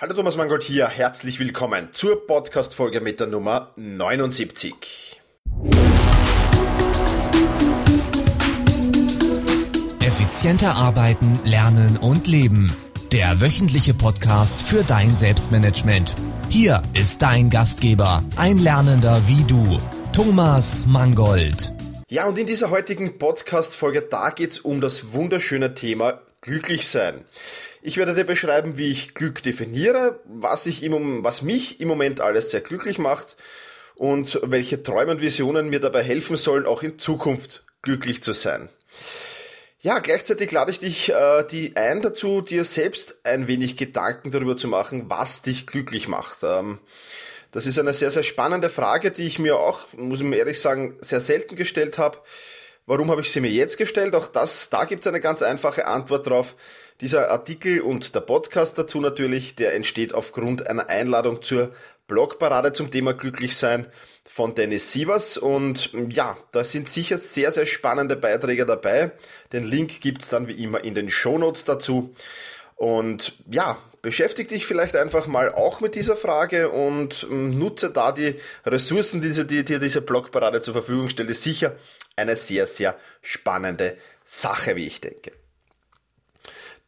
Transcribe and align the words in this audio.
Hallo 0.00 0.14
Thomas 0.14 0.36
Mangold 0.36 0.62
hier, 0.62 0.86
herzlich 0.86 1.40
willkommen 1.40 1.88
zur 1.90 2.24
Podcast-Folge 2.24 3.00
mit 3.00 3.18
der 3.18 3.26
Nummer 3.26 3.72
79. 3.74 5.20
Effizienter 10.00 10.76
arbeiten, 10.76 11.40
lernen 11.44 11.96
und 11.96 12.28
leben. 12.28 12.72
Der 13.10 13.40
wöchentliche 13.40 13.92
Podcast 13.92 14.62
für 14.62 14.84
dein 14.84 15.16
Selbstmanagement. 15.16 16.14
Hier 16.48 16.80
ist 16.94 17.22
dein 17.22 17.50
Gastgeber, 17.50 18.22
ein 18.36 18.60
Lernender 18.60 19.20
wie 19.26 19.42
du, 19.48 19.80
Thomas 20.12 20.86
Mangold. 20.86 21.72
Ja, 22.08 22.26
und 22.28 22.38
in 22.38 22.46
dieser 22.46 22.70
heutigen 22.70 23.18
Podcast-Folge, 23.18 24.02
da 24.02 24.30
geht's 24.30 24.60
um 24.60 24.80
das 24.80 25.12
wunderschöne 25.12 25.74
Thema 25.74 26.20
Glücklichsein. 26.40 27.24
Ich 27.80 27.96
werde 27.96 28.14
dir 28.14 28.24
beschreiben, 28.24 28.76
wie 28.76 28.90
ich 28.90 29.14
Glück 29.14 29.42
definiere, 29.42 30.20
was, 30.24 30.66
ich 30.66 30.82
im, 30.82 31.22
was 31.22 31.42
mich 31.42 31.80
im 31.80 31.88
Moment 31.88 32.20
alles 32.20 32.50
sehr 32.50 32.60
glücklich 32.60 32.98
macht 32.98 33.36
und 33.94 34.40
welche 34.42 34.82
Träume 34.82 35.12
und 35.12 35.20
Visionen 35.20 35.68
mir 35.68 35.80
dabei 35.80 36.02
helfen 36.02 36.36
sollen, 36.36 36.66
auch 36.66 36.82
in 36.82 36.98
Zukunft 36.98 37.64
glücklich 37.82 38.22
zu 38.22 38.32
sein. 38.32 38.68
Ja, 39.80 40.00
gleichzeitig 40.00 40.50
lade 40.50 40.72
ich 40.72 40.80
dich 40.80 41.10
äh, 41.10 41.44
die 41.44 41.76
ein 41.76 42.02
dazu, 42.02 42.40
dir 42.40 42.64
selbst 42.64 43.20
ein 43.24 43.46
wenig 43.46 43.76
Gedanken 43.76 44.32
darüber 44.32 44.56
zu 44.56 44.66
machen, 44.66 45.08
was 45.08 45.42
dich 45.42 45.68
glücklich 45.68 46.08
macht. 46.08 46.38
Ähm, 46.42 46.80
das 47.52 47.64
ist 47.64 47.78
eine 47.78 47.92
sehr, 47.92 48.10
sehr 48.10 48.24
spannende 48.24 48.70
Frage, 48.70 49.12
die 49.12 49.24
ich 49.24 49.38
mir 49.38 49.56
auch, 49.56 49.86
muss 49.92 50.20
ich 50.20 50.32
ehrlich 50.32 50.60
sagen, 50.60 50.96
sehr 51.00 51.20
selten 51.20 51.54
gestellt 51.54 51.96
habe. 51.96 52.18
Warum 52.86 53.10
habe 53.10 53.20
ich 53.20 53.30
sie 53.30 53.40
mir 53.40 53.50
jetzt 53.50 53.78
gestellt? 53.78 54.14
Auch 54.14 54.26
das, 54.26 54.68
da 54.68 54.84
gibt 54.84 55.02
es 55.02 55.06
eine 55.06 55.20
ganz 55.20 55.42
einfache 55.42 55.86
Antwort 55.86 56.26
drauf. 56.26 56.56
Dieser 57.00 57.30
Artikel 57.30 57.80
und 57.80 58.16
der 58.16 58.20
Podcast 58.20 58.76
dazu 58.76 59.00
natürlich, 59.00 59.54
der 59.54 59.72
entsteht 59.74 60.14
aufgrund 60.14 60.66
einer 60.66 60.88
Einladung 60.88 61.42
zur 61.42 61.72
Blogparade 62.08 62.72
zum 62.72 62.90
Thema 62.90 63.14
Glücklichsein 63.14 63.86
von 64.28 64.56
Dennis 64.56 64.90
Sievers. 64.90 65.38
Und 65.38 65.92
ja, 66.08 66.36
da 66.50 66.64
sind 66.64 66.88
sicher 66.88 67.16
sehr, 67.16 67.52
sehr 67.52 67.66
spannende 67.66 68.16
Beiträge 68.16 68.66
dabei. 68.66 69.12
Den 69.52 69.62
Link 69.62 70.00
gibt's 70.00 70.28
dann 70.28 70.48
wie 70.48 70.60
immer 70.60 70.82
in 70.82 70.96
den 70.96 71.08
Shownotes 71.08 71.64
dazu. 71.64 72.16
Und 72.74 73.36
ja, 73.48 73.78
beschäftige 74.02 74.48
dich 74.48 74.66
vielleicht 74.66 74.96
einfach 74.96 75.28
mal 75.28 75.52
auch 75.52 75.80
mit 75.80 75.94
dieser 75.94 76.16
Frage 76.16 76.70
und 76.70 77.28
nutze 77.30 77.90
da 77.90 78.10
die 78.10 78.40
Ressourcen, 78.66 79.20
die 79.20 79.64
dir 79.64 79.78
diese 79.78 80.02
Blogparade 80.02 80.62
zur 80.62 80.74
Verfügung 80.74 81.08
stellt. 81.08 81.30
Ist 81.30 81.44
sicher 81.44 81.76
eine 82.16 82.34
sehr, 82.34 82.66
sehr 82.66 82.96
spannende 83.22 83.96
Sache, 84.24 84.74
wie 84.74 84.86
ich 84.86 85.00
denke. 85.00 85.30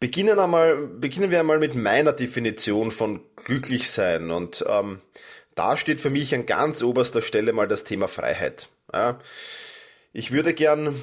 Beginnen, 0.01 0.39
einmal, 0.39 0.77
beginnen 0.77 1.31
wir 1.31 1.41
einmal 1.41 1.59
mit 1.59 1.75
meiner 1.75 2.15
Definition 2.15 2.91
von 2.91 3.21
glücklich 3.37 3.91
sein. 3.91 4.31
Und 4.31 4.65
ähm, 4.67 5.03
da 5.55 5.77
steht 5.77 6.01
für 6.01 6.09
mich 6.09 6.35
an 6.35 6.47
ganz 6.47 6.83
oberster 6.83 7.21
Stelle 7.21 7.53
mal 7.53 7.69
das 7.69 7.85
Thema 7.85 8.09
Freiheit. 8.09 8.69
Ja, 8.95 9.21
ich 10.15 10.33
würde 10.33 10.55
gern, 10.55 11.01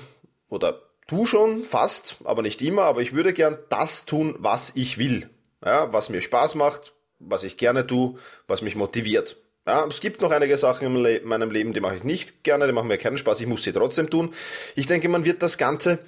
oder 0.49 0.81
tu 1.07 1.25
schon 1.25 1.63
fast, 1.63 2.15
aber 2.23 2.41
nicht 2.41 2.59
immer, 2.63 2.83
aber 2.83 3.01
ich 3.01 3.13
würde 3.13 3.33
gern 3.33 3.59
das 3.69 4.05
tun, 4.05 4.35
was 4.39 4.71
ich 4.73 4.97
will. 4.97 5.29
Ja, 5.63 5.93
was 5.93 6.09
mir 6.09 6.21
Spaß 6.21 6.55
macht, 6.55 6.93
was 7.19 7.43
ich 7.43 7.57
gerne 7.57 7.85
tue, 7.85 8.17
was 8.47 8.63
mich 8.63 8.75
motiviert. 8.75 9.37
Ja, 9.67 9.85
es 9.85 9.99
gibt 9.99 10.21
noch 10.21 10.31
einige 10.31 10.57
Sachen 10.57 10.95
in 10.95 11.27
meinem 11.27 11.51
Leben, 11.51 11.73
die 11.73 11.81
mache 11.81 11.97
ich 11.97 12.03
nicht 12.03 12.43
gerne, 12.43 12.65
die 12.65 12.73
machen 12.73 12.87
mir 12.87 12.97
keinen 12.97 13.17
Spaß, 13.17 13.41
ich 13.41 13.47
muss 13.47 13.63
sie 13.63 13.73
trotzdem 13.73 14.09
tun. 14.09 14.33
Ich 14.75 14.87
denke, 14.87 15.07
man 15.09 15.25
wird 15.25 15.43
das 15.43 15.57
Ganze 15.57 15.99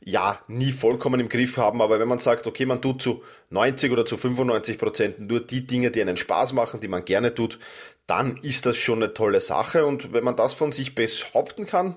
ja, 0.00 0.40
nie 0.46 0.72
vollkommen 0.72 1.20
im 1.20 1.28
Griff 1.28 1.56
haben, 1.56 1.82
aber 1.82 1.98
wenn 1.98 2.08
man 2.08 2.18
sagt, 2.18 2.46
okay, 2.46 2.66
man 2.66 2.82
tut 2.82 3.02
zu 3.02 3.22
90 3.50 3.92
oder 3.92 4.06
zu 4.06 4.16
95 4.16 4.78
Prozent 4.78 5.20
nur 5.20 5.40
die 5.40 5.66
Dinge, 5.66 5.90
die 5.90 6.00
einen 6.00 6.16
Spaß 6.16 6.52
machen, 6.52 6.80
die 6.80 6.88
man 6.88 7.04
gerne 7.04 7.34
tut, 7.34 7.58
dann 8.06 8.36
ist 8.38 8.66
das 8.66 8.76
schon 8.76 9.02
eine 9.02 9.14
tolle 9.14 9.40
Sache 9.40 9.84
und 9.84 10.12
wenn 10.12 10.24
man 10.24 10.36
das 10.36 10.54
von 10.54 10.72
sich 10.72 10.94
behaupten 10.94 11.66
kann, 11.66 11.96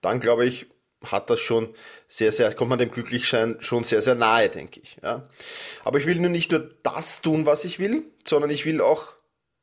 dann 0.00 0.20
glaube 0.20 0.46
ich, 0.46 0.66
hat 1.04 1.30
das 1.30 1.40
schon 1.40 1.74
sehr, 2.08 2.32
sehr, 2.32 2.52
kommt 2.54 2.70
man 2.70 2.78
dem 2.78 2.90
Glücklichsein 2.90 3.56
schon 3.60 3.84
sehr, 3.84 4.02
sehr 4.02 4.14
nahe, 4.14 4.48
denke 4.48 4.80
ich. 4.80 4.98
Ja. 5.02 5.28
Aber 5.84 5.98
ich 5.98 6.06
will 6.06 6.18
nur 6.18 6.30
nicht 6.30 6.50
nur 6.50 6.70
das 6.82 7.22
tun, 7.22 7.46
was 7.46 7.64
ich 7.64 7.78
will, 7.78 8.04
sondern 8.26 8.50
ich 8.50 8.64
will 8.66 8.80
auch 8.80 9.12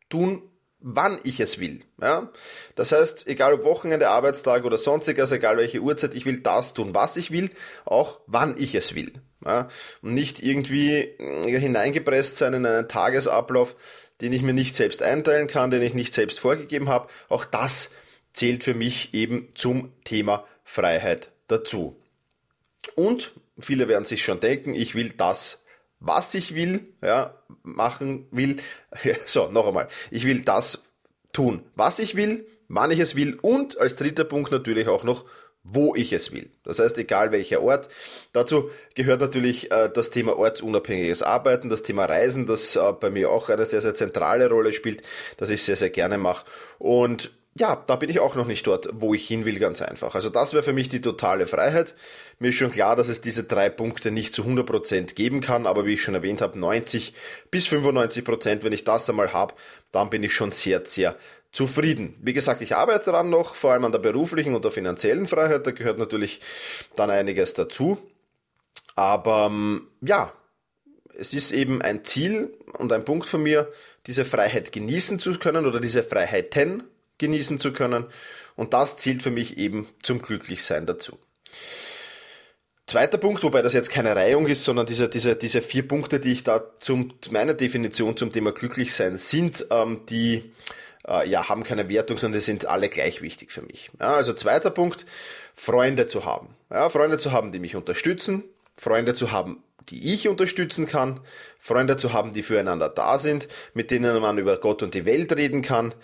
tun, 0.09 0.41
wann 0.87 1.19
ich 1.23 1.39
es 1.39 1.59
will. 1.59 1.81
Ja? 1.99 2.31
Das 2.75 2.91
heißt, 2.91 3.27
egal 3.27 3.53
ob 3.53 3.63
Wochenende, 3.63 4.09
Arbeitstag 4.09 4.63
oder 4.65 4.77
sonstiges, 4.77 5.31
egal 5.31 5.57
welche 5.57 5.79
Uhrzeit, 5.79 6.13
ich 6.13 6.27
will 6.27 6.41
das 6.41 6.75
tun, 6.75 6.93
was 6.93 7.17
ich 7.17 7.31
will, 7.31 7.49
auch 7.85 8.19
wann 8.27 8.55
ich 8.57 8.75
es 8.75 8.93
will. 8.93 9.11
Ja? 9.43 9.67
Und 10.03 10.13
nicht 10.13 10.43
irgendwie 10.43 10.99
äh, 10.99 11.59
hineingepresst 11.59 12.37
sein 12.37 12.53
in 12.53 12.65
einen 12.67 12.87
Tagesablauf, 12.87 13.75
den 14.21 14.31
ich 14.31 14.43
mir 14.43 14.53
nicht 14.53 14.75
selbst 14.75 15.01
einteilen 15.01 15.47
kann, 15.47 15.71
den 15.71 15.81
ich 15.81 15.95
nicht 15.95 16.13
selbst 16.13 16.39
vorgegeben 16.39 16.87
habe. 16.87 17.09
Auch 17.29 17.45
das 17.45 17.89
zählt 18.33 18.63
für 18.63 18.75
mich 18.75 19.13
eben 19.15 19.49
zum 19.55 19.91
Thema 20.03 20.45
Freiheit 20.63 21.31
dazu. 21.47 21.95
Und 22.93 23.33
viele 23.57 23.87
werden 23.87 24.05
sich 24.05 24.23
schon 24.23 24.39
denken, 24.39 24.75
ich 24.75 24.93
will 24.93 25.13
das 25.17 25.64
was 26.05 26.33
ich 26.35 26.53
will, 26.53 26.93
ja, 27.01 27.35
machen 27.63 28.27
will. 28.31 28.57
so, 29.25 29.49
noch 29.49 29.67
einmal. 29.67 29.87
Ich 30.11 30.25
will 30.25 30.41
das 30.41 30.83
tun, 31.33 31.63
was 31.75 31.99
ich 31.99 32.15
will, 32.15 32.47
wann 32.67 32.91
ich 32.91 32.99
es 32.99 33.15
will 33.15 33.37
und 33.41 33.79
als 33.79 33.95
dritter 33.95 34.23
Punkt 34.23 34.51
natürlich 34.51 34.87
auch 34.87 35.03
noch, 35.03 35.25
wo 35.63 35.95
ich 35.95 36.13
es 36.13 36.31
will. 36.31 36.51
Das 36.63 36.77
heißt, 36.77 36.95
egal 36.99 37.31
welcher 37.31 37.63
Ort. 37.63 37.89
Dazu 38.33 38.69
gehört 38.93 39.19
natürlich 39.19 39.71
äh, 39.71 39.89
das 39.91 40.11
Thema 40.11 40.37
ortsunabhängiges 40.37 41.23
Arbeiten, 41.23 41.69
das 41.69 41.81
Thema 41.81 42.05
Reisen, 42.05 42.45
das 42.45 42.75
äh, 42.75 42.93
bei 42.99 43.09
mir 43.09 43.31
auch 43.31 43.49
eine 43.49 43.65
sehr, 43.65 43.81
sehr 43.81 43.95
zentrale 43.95 44.47
Rolle 44.47 44.73
spielt, 44.73 45.01
das 45.37 45.49
ich 45.49 45.63
sehr, 45.63 45.75
sehr 45.75 45.89
gerne 45.89 46.19
mache. 46.19 46.45
Und 46.77 47.31
ja, 47.57 47.81
da 47.87 47.95
bin 47.95 48.09
ich 48.09 48.19
auch 48.19 48.35
noch 48.35 48.47
nicht 48.47 48.67
dort, 48.67 48.89
wo 48.91 49.13
ich 49.13 49.25
hin 49.25 49.45
will, 49.45 49.59
ganz 49.59 49.81
einfach. 49.81 50.13
Also 50.13 50.29
das 50.29 50.51
wäre 50.51 50.63
für 50.63 50.73
mich 50.73 50.89
die 50.89 50.99
totale 50.99 51.47
Freiheit. 51.47 51.95
Mir 52.37 52.49
ist 52.49 52.55
schon 52.55 52.71
klar, 52.71 52.97
dass 52.97 53.07
es 53.07 53.21
diese 53.21 53.45
drei 53.45 53.69
Punkte 53.69 54.11
nicht 54.11 54.35
zu 54.35 54.43
100% 54.43 55.15
geben 55.15 55.39
kann, 55.39 55.65
aber 55.65 55.85
wie 55.85 55.93
ich 55.93 56.01
schon 56.01 56.15
erwähnt 56.15 56.41
habe, 56.41 56.59
90 56.59 57.13
bis 57.51 57.67
95%, 57.67 58.63
wenn 58.63 58.73
ich 58.73 58.83
das 58.83 59.09
einmal 59.09 59.31
habe, 59.31 59.53
dann 59.93 60.09
bin 60.09 60.21
ich 60.21 60.33
schon 60.33 60.51
sehr, 60.51 60.85
sehr 60.85 61.15
zufrieden. 61.53 62.15
Wie 62.21 62.33
gesagt, 62.33 62.61
ich 62.61 62.75
arbeite 62.75 63.05
daran 63.05 63.29
noch, 63.29 63.55
vor 63.55 63.71
allem 63.71 63.85
an 63.85 63.93
der 63.93 63.99
beruflichen 63.99 64.53
und 64.53 64.65
der 64.65 64.71
finanziellen 64.71 65.25
Freiheit, 65.25 65.65
da 65.65 65.71
gehört 65.71 65.97
natürlich 65.97 66.41
dann 66.97 67.09
einiges 67.09 67.53
dazu. 67.53 67.97
Aber 68.95 69.45
ähm, 69.49 69.87
ja, 70.01 70.33
es 71.17 71.33
ist 71.33 71.53
eben 71.53 71.81
ein 71.81 72.03
Ziel 72.03 72.53
und 72.77 72.91
ein 72.91 73.05
Punkt 73.05 73.27
von 73.27 73.41
mir, 73.41 73.71
diese 74.07 74.25
Freiheit 74.25 74.73
genießen 74.73 75.19
zu 75.19 75.39
können 75.39 75.65
oder 75.65 75.79
diese 75.79 76.03
Freiheiten 76.03 76.83
genießen 77.17 77.59
zu 77.59 77.73
können. 77.73 78.05
Und 78.55 78.73
das 78.73 78.97
zielt 78.97 79.23
für 79.23 79.31
mich 79.31 79.57
eben 79.57 79.87
zum 80.01 80.21
Glücklichsein 80.21 80.85
dazu. 80.85 81.17
Zweiter 82.87 83.17
Punkt, 83.17 83.41
wobei 83.41 83.63
das 83.63 83.73
jetzt 83.73 83.89
keine 83.89 84.15
Reihung 84.15 84.45
ist, 84.45 84.63
sondern 84.63 84.85
diese, 84.85 85.09
diese, 85.09 85.35
diese 85.35 85.63
vier 85.63 85.87
Punkte, 85.87 86.19
die 86.19 86.31
ich 86.31 86.43
da 86.43 86.63
zum 86.79 87.13
meiner 87.31 87.55
Definition 87.55 88.15
zum 88.15 88.31
Thema 88.31 88.51
Glücklichsein 88.51 89.17
sind, 89.17 89.65
ähm, 89.71 90.01
die 90.07 90.53
äh, 91.07 91.27
ja, 91.27 91.49
haben 91.49 91.63
keine 91.63 91.89
Wertung, 91.89 92.19
sondern 92.19 92.39
die 92.39 92.45
sind 92.45 92.67
alle 92.67 92.89
gleich 92.89 93.23
wichtig 93.23 93.51
für 93.51 93.63
mich. 93.63 93.89
Ja, 93.99 94.15
also 94.15 94.33
zweiter 94.33 94.69
Punkt, 94.69 95.05
Freunde 95.55 96.05
zu 96.05 96.25
haben. 96.25 96.55
Ja, 96.69 96.89
Freunde 96.89 97.17
zu 97.17 97.31
haben, 97.31 97.51
die 97.51 97.59
mich 97.59 97.75
unterstützen, 97.75 98.43
Freunde 98.77 99.15
zu 99.15 99.31
haben, 99.31 99.63
die 99.89 100.13
ich 100.13 100.27
unterstützen 100.27 100.87
kann, 100.87 101.21
Freunde 101.59 101.97
zu 101.97 102.13
haben, 102.13 102.33
die 102.33 102.43
füreinander 102.43 102.89
da 102.89 103.17
sind, 103.17 103.47
mit 103.73 103.89
denen 103.89 104.19
man 104.21 104.37
über 104.37 104.57
Gott 104.57 104.83
und 104.83 104.93
die 104.93 105.05
Welt 105.05 105.35
reden 105.35 105.63
kann, 105.63 105.95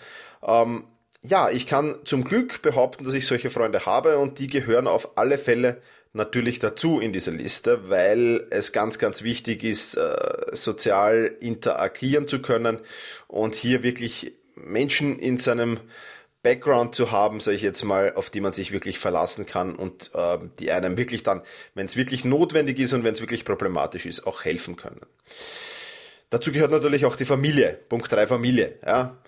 ähm, 0.44 0.84
ja, 1.22 1.50
ich 1.50 1.66
kann 1.66 1.96
zum 2.04 2.24
Glück 2.24 2.62
behaupten, 2.62 3.04
dass 3.04 3.14
ich 3.14 3.26
solche 3.26 3.50
Freunde 3.50 3.86
habe 3.86 4.18
und 4.18 4.38
die 4.38 4.48
gehören 4.48 4.86
auf 4.86 5.16
alle 5.16 5.38
Fälle 5.38 5.80
natürlich 6.12 6.58
dazu 6.58 7.00
in 7.00 7.12
dieser 7.12 7.32
Liste, 7.32 7.88
weil 7.88 8.46
es 8.50 8.72
ganz, 8.72 8.98
ganz 8.98 9.22
wichtig 9.22 9.64
ist, 9.64 9.94
äh, 9.94 10.16
sozial 10.52 11.36
interagieren 11.40 12.28
zu 12.28 12.42
können 12.42 12.78
und 13.28 13.54
hier 13.54 13.82
wirklich 13.82 14.32
Menschen 14.54 15.18
in 15.18 15.38
seinem 15.38 15.80
Background 16.42 16.94
zu 16.94 17.12
haben, 17.12 17.40
sage 17.40 17.56
ich 17.56 17.62
jetzt 17.62 17.84
mal, 17.84 18.14
auf 18.14 18.28
die 18.28 18.40
man 18.40 18.52
sich 18.52 18.72
wirklich 18.72 18.98
verlassen 18.98 19.46
kann 19.46 19.76
und 19.76 20.10
äh, 20.14 20.38
die 20.58 20.72
einem 20.72 20.96
wirklich 20.96 21.22
dann, 21.22 21.42
wenn 21.74 21.86
es 21.86 21.96
wirklich 21.96 22.24
notwendig 22.24 22.78
ist 22.80 22.92
und 22.94 23.04
wenn 23.04 23.14
es 23.14 23.20
wirklich 23.20 23.44
problematisch 23.44 24.06
ist, 24.06 24.26
auch 24.26 24.44
helfen 24.44 24.76
können. 24.76 25.00
Dazu 26.30 26.50
gehört 26.50 26.72
natürlich 26.72 27.04
auch 27.04 27.14
die 27.14 27.24
Familie. 27.24 27.78
Punkt 27.88 28.10
3 28.10 28.26
Familie. 28.26 28.78
Ja. 28.84 29.18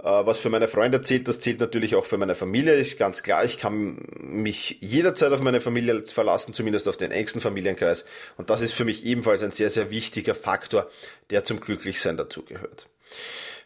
Äh, 0.00 0.04
was 0.04 0.38
für 0.38 0.50
meine 0.50 0.68
Freunde 0.68 1.02
zählt, 1.02 1.28
das 1.28 1.40
zählt 1.40 1.60
natürlich 1.60 1.94
auch 1.94 2.04
für 2.04 2.18
meine 2.18 2.34
Familie. 2.34 2.74
Ist 2.74 2.98
ganz 2.98 3.22
klar, 3.22 3.44
ich 3.44 3.58
kann 3.58 3.98
mich 4.18 4.78
jederzeit 4.80 5.32
auf 5.32 5.40
meine 5.40 5.60
Familie 5.60 6.04
verlassen, 6.06 6.54
zumindest 6.54 6.88
auf 6.88 6.96
den 6.96 7.10
engsten 7.10 7.40
Familienkreis. 7.40 8.04
Und 8.36 8.50
das 8.50 8.60
ist 8.60 8.72
für 8.72 8.84
mich 8.84 9.04
ebenfalls 9.04 9.42
ein 9.42 9.50
sehr, 9.50 9.70
sehr 9.70 9.90
wichtiger 9.90 10.34
Faktor, 10.34 10.88
der 11.30 11.44
zum 11.44 11.60
Glücklichsein 11.60 12.16
dazugehört. 12.16 12.88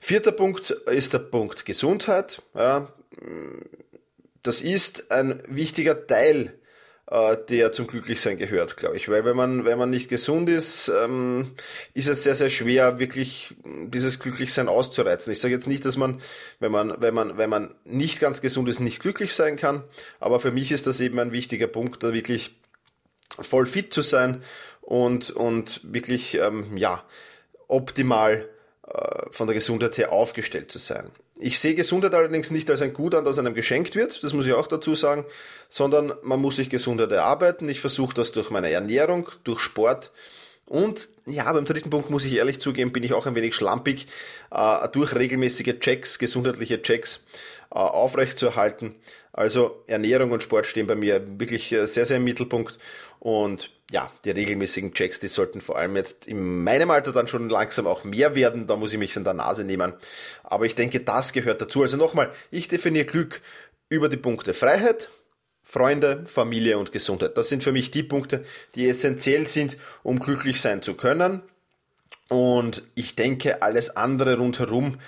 Vierter 0.00 0.32
Punkt 0.32 0.70
ist 0.70 1.12
der 1.12 1.20
Punkt 1.20 1.64
Gesundheit. 1.64 2.42
das 4.42 4.60
ist 4.60 5.12
ein 5.12 5.42
wichtiger 5.46 6.06
Teil 6.06 6.58
der 7.48 7.72
zum 7.72 7.86
Glücklichsein 7.86 8.38
gehört, 8.38 8.78
glaube 8.78 8.96
ich. 8.96 9.08
Weil 9.08 9.24
wenn 9.26 9.36
man, 9.36 9.66
wenn 9.66 9.76
man 9.76 9.90
nicht 9.90 10.08
gesund 10.08 10.48
ist, 10.48 10.88
ähm, 10.88 11.52
ist 11.92 12.08
es 12.08 12.22
sehr, 12.22 12.34
sehr 12.34 12.48
schwer, 12.48 12.98
wirklich 12.98 13.54
dieses 13.64 14.18
Glücklichsein 14.18 14.68
auszureizen. 14.68 15.30
Ich 15.30 15.40
sage 15.40 15.52
jetzt 15.52 15.66
nicht, 15.66 15.84
dass 15.84 15.98
man, 15.98 16.22
wenn 16.58 16.72
man, 16.72 16.94
wenn 17.00 17.12
man, 17.12 17.36
wenn 17.36 17.50
man 17.50 17.74
nicht 17.84 18.18
ganz 18.18 18.40
gesund 18.40 18.68
ist, 18.68 18.80
nicht 18.80 19.00
glücklich 19.00 19.34
sein 19.34 19.56
kann, 19.56 19.84
aber 20.20 20.40
für 20.40 20.52
mich 20.52 20.72
ist 20.72 20.86
das 20.86 21.00
eben 21.00 21.18
ein 21.18 21.32
wichtiger 21.32 21.66
Punkt, 21.66 22.02
da 22.02 22.14
wirklich 22.14 22.54
voll 23.38 23.66
fit 23.66 23.92
zu 23.92 24.00
sein 24.00 24.42
und, 24.80 25.30
und 25.30 25.80
wirklich, 25.84 26.34
ähm, 26.34 26.76
ja, 26.78 27.04
optimal 27.68 28.48
äh, 28.86 29.26
von 29.30 29.46
der 29.46 29.54
Gesundheit 29.54 29.98
her 29.98 30.12
aufgestellt 30.12 30.70
zu 30.70 30.78
sein. 30.78 31.10
Ich 31.38 31.58
sehe 31.58 31.74
Gesundheit 31.74 32.14
allerdings 32.14 32.50
nicht 32.50 32.70
als 32.70 32.82
ein 32.82 32.92
Gut 32.92 33.14
an, 33.14 33.24
das 33.24 33.38
einem 33.38 33.54
geschenkt 33.54 33.96
wird, 33.96 34.22
das 34.22 34.32
muss 34.32 34.46
ich 34.46 34.52
auch 34.52 34.66
dazu 34.66 34.94
sagen, 34.94 35.24
sondern 35.68 36.12
man 36.22 36.40
muss 36.40 36.56
sich 36.56 36.70
Gesundheit 36.70 37.10
erarbeiten. 37.10 37.68
Ich 37.68 37.80
versuche 37.80 38.14
das 38.14 38.32
durch 38.32 38.50
meine 38.50 38.70
Ernährung, 38.70 39.28
durch 39.42 39.60
Sport 39.60 40.12
und 40.72 41.08
ja, 41.26 41.52
beim 41.52 41.66
dritten 41.66 41.90
Punkt 41.90 42.08
muss 42.08 42.24
ich 42.24 42.34
ehrlich 42.34 42.58
zugeben, 42.58 42.92
bin 42.92 43.02
ich 43.02 43.12
auch 43.12 43.26
ein 43.26 43.34
wenig 43.34 43.54
schlampig, 43.54 44.06
äh, 44.50 44.88
durch 44.88 45.14
regelmäßige 45.14 45.78
Checks, 45.80 46.18
gesundheitliche 46.18 46.80
Checks 46.80 47.20
äh, 47.70 47.74
aufrechtzuerhalten. 47.74 48.94
Also 49.32 49.82
Ernährung 49.86 50.30
und 50.30 50.42
Sport 50.42 50.66
stehen 50.66 50.86
bei 50.86 50.94
mir 50.94 51.22
wirklich 51.38 51.72
äh, 51.72 51.86
sehr, 51.86 52.06
sehr 52.06 52.18
im 52.18 52.24
Mittelpunkt. 52.24 52.78
Und 53.18 53.70
ja, 53.92 54.10
die 54.24 54.30
regelmäßigen 54.30 54.94
Checks, 54.94 55.20
die 55.20 55.28
sollten 55.28 55.60
vor 55.60 55.76
allem 55.76 55.96
jetzt 55.96 56.26
in 56.26 56.64
meinem 56.64 56.90
Alter 56.90 57.12
dann 57.12 57.28
schon 57.28 57.50
langsam 57.50 57.86
auch 57.86 58.04
mehr 58.04 58.34
werden. 58.34 58.66
Da 58.66 58.76
muss 58.76 58.92
ich 58.92 58.98
mich 58.98 59.14
in 59.16 59.24
der 59.24 59.34
Nase 59.34 59.64
nehmen. 59.64 59.92
Aber 60.42 60.64
ich 60.64 60.74
denke, 60.74 61.00
das 61.00 61.34
gehört 61.34 61.60
dazu. 61.60 61.82
Also 61.82 61.98
nochmal, 61.98 62.32
ich 62.50 62.68
definiere 62.68 63.04
Glück 63.04 63.42
über 63.90 64.08
die 64.08 64.16
Punkte 64.16 64.54
Freiheit, 64.54 65.10
Freunde, 65.62 66.24
Familie 66.26 66.78
und 66.78 66.90
Gesundheit. 66.90 67.36
Das 67.36 67.50
sind 67.50 67.62
für 67.62 67.72
mich 67.72 67.90
die 67.90 68.02
Punkte, 68.02 68.44
die 68.74 68.88
essentiell 68.88 69.46
sind, 69.46 69.76
um 70.02 70.18
glücklich 70.18 70.58
sein 70.58 70.80
zu 70.80 70.94
können. 70.94 71.42
Und 72.30 72.84
ich 72.94 73.14
denke, 73.14 73.60
alles 73.60 73.94
andere 73.94 74.38
rundherum 74.38 74.98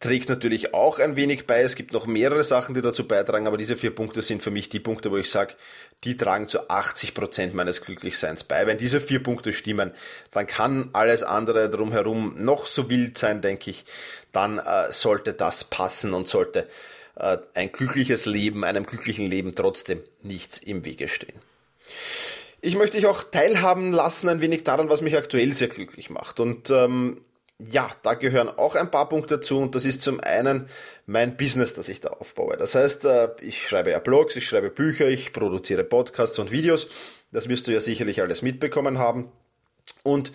trägt 0.00 0.28
natürlich 0.28 0.74
auch 0.74 0.98
ein 0.98 1.14
wenig 1.14 1.46
bei. 1.46 1.62
Es 1.62 1.76
gibt 1.76 1.92
noch 1.92 2.06
mehrere 2.06 2.42
Sachen, 2.42 2.74
die 2.74 2.82
dazu 2.82 3.06
beitragen, 3.06 3.46
aber 3.46 3.56
diese 3.56 3.76
vier 3.76 3.94
Punkte 3.94 4.20
sind 4.20 4.42
für 4.42 4.50
mich 4.50 4.68
die 4.68 4.80
Punkte, 4.80 5.12
wo 5.12 5.16
ich 5.16 5.30
sage, 5.30 5.54
die 6.04 6.16
tragen 6.16 6.48
zu 6.48 6.68
80 6.68 7.14
Prozent 7.14 7.54
meines 7.54 7.80
Glücklichseins 7.80 8.44
bei. 8.44 8.66
Wenn 8.66 8.78
diese 8.78 9.00
vier 9.00 9.22
Punkte 9.22 9.52
stimmen, 9.52 9.92
dann 10.32 10.46
kann 10.46 10.90
alles 10.92 11.22
andere 11.22 11.70
drumherum 11.70 12.34
noch 12.38 12.66
so 12.66 12.90
wild 12.90 13.18
sein, 13.18 13.40
denke 13.40 13.70
ich. 13.70 13.84
Dann 14.32 14.58
äh, 14.58 14.90
sollte 14.90 15.32
das 15.32 15.64
passen 15.64 16.14
und 16.14 16.26
sollte 16.26 16.68
äh, 17.16 17.38
ein 17.54 17.70
glückliches 17.70 18.26
Leben, 18.26 18.64
einem 18.64 18.86
glücklichen 18.86 19.30
Leben 19.30 19.54
trotzdem 19.54 20.02
nichts 20.22 20.58
im 20.58 20.84
Wege 20.84 21.08
stehen. 21.08 21.40
Ich 22.60 22.76
möchte 22.76 22.96
dich 22.96 23.06
auch 23.06 23.24
teilhaben 23.24 23.92
lassen 23.92 24.28
ein 24.28 24.40
wenig 24.40 24.64
daran, 24.64 24.88
was 24.88 25.02
mich 25.02 25.16
aktuell 25.16 25.52
sehr 25.52 25.68
glücklich 25.68 26.10
macht. 26.10 26.38
Und 26.40 26.70
ähm, 26.70 27.20
ja, 27.70 27.90
da 28.02 28.14
gehören 28.14 28.48
auch 28.48 28.74
ein 28.74 28.90
paar 28.90 29.08
Punkte 29.08 29.36
dazu 29.36 29.58
und 29.58 29.74
das 29.74 29.84
ist 29.84 30.02
zum 30.02 30.20
einen 30.20 30.68
mein 31.06 31.36
Business, 31.36 31.74
das 31.74 31.88
ich 31.88 32.00
da 32.00 32.08
aufbaue. 32.08 32.56
Das 32.56 32.74
heißt, 32.74 33.04
äh, 33.04 33.28
ich 33.40 33.66
schreibe 33.66 33.90
ja 33.90 33.98
Blogs, 33.98 34.36
ich 34.36 34.46
schreibe 34.46 34.70
Bücher, 34.70 35.08
ich 35.08 35.32
produziere 35.32 35.84
Podcasts 35.84 36.38
und 36.38 36.50
Videos. 36.50 36.88
Das 37.30 37.48
wirst 37.48 37.66
du 37.66 37.72
ja 37.72 37.80
sicherlich 37.80 38.20
alles 38.20 38.42
mitbekommen 38.42 38.98
haben. 38.98 39.30
Und 40.02 40.32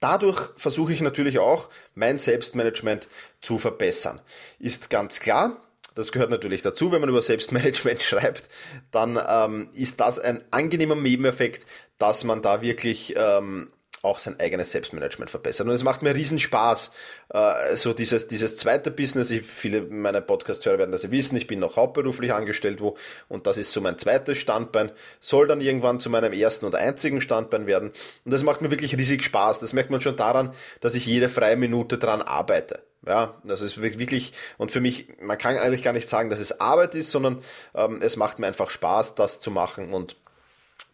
dadurch 0.00 0.50
versuche 0.56 0.92
ich 0.92 1.00
natürlich 1.00 1.38
auch, 1.38 1.68
mein 1.94 2.18
Selbstmanagement 2.18 3.08
zu 3.40 3.58
verbessern. 3.58 4.20
Ist 4.58 4.90
ganz 4.90 5.20
klar, 5.20 5.60
das 5.94 6.12
gehört 6.12 6.30
natürlich 6.30 6.62
dazu, 6.62 6.92
wenn 6.92 7.00
man 7.00 7.08
über 7.08 7.22
Selbstmanagement 7.22 8.02
schreibt, 8.02 8.48
dann 8.90 9.18
ähm, 9.28 9.70
ist 9.74 9.98
das 10.00 10.18
ein 10.18 10.44
angenehmer 10.50 10.94
Nebeneffekt, 10.94 11.66
dass 11.98 12.24
man 12.24 12.42
da 12.42 12.60
wirklich 12.60 13.14
ähm, 13.16 13.70
auch 14.06 14.18
sein 14.18 14.38
eigenes 14.40 14.72
Selbstmanagement 14.72 15.30
verbessern. 15.30 15.68
Und 15.68 15.74
es 15.74 15.84
macht 15.84 16.02
mir 16.02 16.14
riesen 16.14 16.38
Spaß, 16.38 16.90
äh, 17.30 17.76
so 17.76 17.92
dieses, 17.92 18.28
dieses 18.28 18.56
zweite 18.56 18.90
Business. 18.90 19.30
Ich, 19.30 19.42
viele 19.42 19.82
meiner 19.82 20.20
Podcast-Hörer 20.20 20.78
werden 20.78 20.92
das 20.92 21.02
ja 21.02 21.10
wissen. 21.10 21.36
Ich 21.36 21.46
bin 21.46 21.58
noch 21.58 21.76
hauptberuflich 21.76 22.32
angestellt, 22.32 22.80
wo, 22.80 22.96
und 23.28 23.46
das 23.46 23.58
ist 23.58 23.72
so 23.72 23.80
mein 23.80 23.98
zweites 23.98 24.38
Standbein, 24.38 24.90
soll 25.20 25.46
dann 25.46 25.60
irgendwann 25.60 26.00
zu 26.00 26.08
meinem 26.08 26.32
ersten 26.32 26.64
und 26.66 26.74
einzigen 26.74 27.20
Standbein 27.20 27.66
werden. 27.66 27.90
Und 28.24 28.30
das 28.32 28.42
macht 28.42 28.62
mir 28.62 28.70
wirklich 28.70 28.96
riesig 28.96 29.24
Spaß. 29.24 29.58
Das 29.58 29.72
merkt 29.72 29.90
man 29.90 30.00
schon 30.00 30.16
daran, 30.16 30.52
dass 30.80 30.94
ich 30.94 31.06
jede 31.06 31.28
freie 31.28 31.56
Minute 31.56 31.98
dran 31.98 32.22
arbeite. 32.22 32.82
Ja, 33.06 33.34
das 33.44 33.60
ist 33.60 33.80
wirklich, 33.80 34.32
und 34.58 34.72
für 34.72 34.80
mich, 34.80 35.06
man 35.20 35.38
kann 35.38 35.56
eigentlich 35.56 35.84
gar 35.84 35.92
nicht 35.92 36.08
sagen, 36.08 36.28
dass 36.28 36.40
es 36.40 36.60
Arbeit 36.60 36.94
ist, 36.96 37.12
sondern 37.12 37.40
ähm, 37.74 38.00
es 38.02 38.16
macht 38.16 38.40
mir 38.40 38.48
einfach 38.48 38.68
Spaß, 38.68 39.14
das 39.14 39.38
zu 39.38 39.52
machen 39.52 39.94
und 39.94 40.16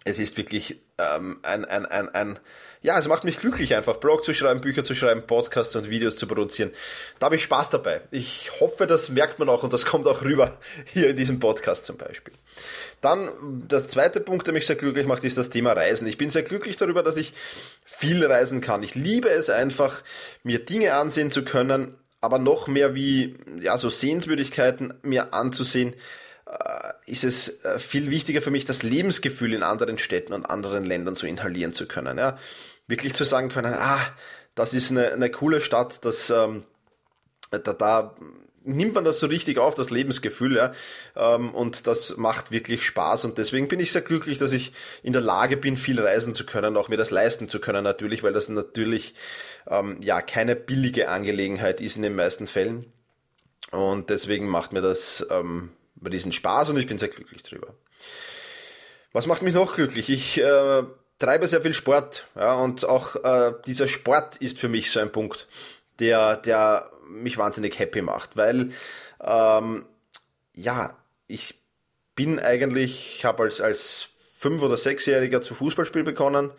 es 0.05 0.19
ist 0.19 0.37
wirklich 0.37 0.81
ähm, 0.99 1.39
ein, 1.43 1.65
ein, 1.65 1.87
ein, 1.87 2.09
ein, 2.09 2.39
ja, 2.83 2.99
es 2.99 3.07
macht 3.07 3.23
mich 3.23 3.39
glücklich 3.39 3.77
einfach, 3.77 3.97
Blog 3.97 4.25
zu 4.25 4.35
schreiben, 4.35 4.61
Bücher 4.61 4.83
zu 4.83 4.95
schreiben, 4.95 5.23
Podcasts 5.27 5.77
und 5.77 5.89
Videos 5.89 6.17
zu 6.17 6.27
produzieren. 6.27 6.73
Da 7.21 7.27
habe 7.27 7.37
ich 7.37 7.43
Spaß 7.45 7.71
dabei. 7.71 8.01
Ich 8.11 8.51
hoffe, 8.61 8.89
das 8.89 9.09
merkt 9.09 9.39
man 9.39 9.49
auch 9.49 9.63
und 9.63 9.73
das 9.73 9.87
kommt 9.87 10.07
auch 10.09 10.23
rüber 10.23 10.59
hier 10.93 11.11
in 11.11 11.17
diesem 11.17 11.39
Podcast 11.39 11.85
zum 11.85 11.97
Beispiel. 11.97 12.35
Dann, 13.01 13.65
das 13.69 13.89
zweite 13.89 14.21
Punkt, 14.21 14.47
der 14.47 14.55
mich 14.55 14.67
sehr 14.67 14.77
glücklich 14.77 15.07
macht, 15.07 15.23
ist 15.23 15.39
das 15.39 15.51
Thema 15.51 15.73
Reisen. 15.73 16.09
Ich 16.09 16.19
bin 16.19 16.29
sehr 16.29 16.43
glücklich 16.43 16.77
darüber, 16.77 17.05
dass 17.05 17.17
ich 17.17 17.35
viel 17.85 18.25
reisen 18.27 18.61
kann. 18.61 18.83
Ich 18.83 18.97
liebe 18.97 19.31
es 19.31 19.49
einfach, 19.49 20.03
mir 20.43 20.65
Dinge 20.65 20.95
ansehen 20.95 21.31
zu 21.31 21.45
können, 21.45 21.95
aber 22.21 22.39
noch 22.39 22.67
mehr 22.67 22.95
wie, 22.95 23.37
ja, 23.61 23.79
so 23.79 23.91
Sehenswürdigkeiten 23.91 24.95
mir 25.03 25.35
anzusehen, 25.35 25.95
ist 27.07 27.25
es 27.25 27.65
äh, 27.65 27.79
viel 27.79 28.11
wichtiger 28.11 28.43
für 28.43 28.51
mich, 28.51 28.65
das 28.65 28.83
Lebensgefühl 28.83 29.55
in 29.55 29.63
anderen 29.63 29.99
Städten 29.99 30.33
und 30.33 30.47
anderen 30.47 30.85
Ländern 30.85 31.17
zu 31.17 31.27
inhalieren 31.27 31.73
zu 31.73 31.87
können. 31.87 32.19
Ja? 32.19 32.39
Wirklich 32.87 33.15
zu 33.15 33.25
sagen 33.25 33.49
können, 33.49 33.75
ah, 33.75 34.01
das 34.55 34.75
ist 34.75 34.91
eine, 34.91 35.13
eine 35.13 35.31
coole 35.31 35.61
Stadt, 35.61 36.05
das, 36.05 36.31
ähm, 36.31 36.65
da, 37.51 37.59
da 37.59 38.15
nimmt 38.65 38.95
man 38.95 39.05
das 39.05 39.19
so 39.19 39.27
richtig 39.27 39.59
auf, 39.59 39.75
das 39.75 39.91
Lebensgefühl, 39.91 40.57
ja, 40.57 40.73
ähm, 41.17 41.55
und 41.55 41.87
das 41.87 42.17
macht 42.17 42.51
wirklich 42.51 42.85
Spaß 42.85 43.25
und 43.25 43.39
deswegen 43.39 43.69
bin 43.69 43.81
ich 43.81 43.93
sehr 43.93 44.03
glücklich, 44.03 44.39
dass 44.39 44.53
ich 44.53 44.73
in 45.03 45.13
der 45.13 45.23
Lage 45.23 45.57
bin, 45.57 45.77
viel 45.77 46.01
reisen 46.01 46.35
zu 46.35 46.47
können, 46.47 46.77
auch 46.77 46.89
mir 46.89 46.97
das 46.97 47.11
leisten 47.11 47.49
zu 47.49 47.61
können 47.61 47.85
natürlich, 47.85 48.23
weil 48.23 48.33
das 48.33 48.49
natürlich 48.49 49.15
ähm, 49.67 49.99
ja 50.01 50.21
keine 50.21 50.57
billige 50.57 51.09
Angelegenheit 51.09 51.81
ist 51.81 51.97
in 51.97 52.03
den 52.03 52.15
meisten 52.15 52.47
Fällen 52.47 52.93
und 53.71 54.11
deswegen 54.11 54.49
macht 54.49 54.73
mir 54.73 54.83
das 54.83 55.27
ähm, 55.31 55.71
über 56.03 56.11
diesen 56.11 56.33
Spaß 56.33 56.71
und 56.71 56.79
ich 56.79 56.89
bin 56.89 56.99
sehr 56.99 57.09
glücklich 57.09 57.45
drüber. 57.45 57.75
Was 59.13 59.29
macht 59.29 59.43
mich 59.43 59.55
noch 59.55 59.73
glücklich? 59.73 60.11
Ich 60.11 60.39
äh, 60.39 60.83
treibe 61.21 61.47
sehr 61.47 61.63
viel 61.63 61.73
Sport 61.73 62.27
ja, 62.35 62.55
und 62.55 62.85
auch 62.85 63.15
äh, 63.17 63.53
dieser 63.67 63.87
Sport 63.87 64.37
ist 64.39 64.59
für 64.59 64.69
mich 64.69 64.91
so 64.91 64.99
ein 64.99 65.13
Punkt, 65.13 65.47
der, 66.01 66.37
der 66.37 66.91
mich 67.09 67.39
wahnsinnig 67.39 67.79
happy 67.79 68.03
macht, 68.03 68.37
weil 68.37 68.73
ähm, 69.23 69.87
ja, 70.55 70.97
ich 71.29 71.61
bin 72.17 72.41
eigentlich, 72.41 73.25
habe 73.25 73.45
als, 73.45 73.61
als 73.61 74.09
fünf- 74.37 74.63
oder 74.63 74.77
sechsjähriger 74.77 75.41
zu 75.41 75.55
Fußballspiel 75.55 76.03
begonnen 76.03 76.51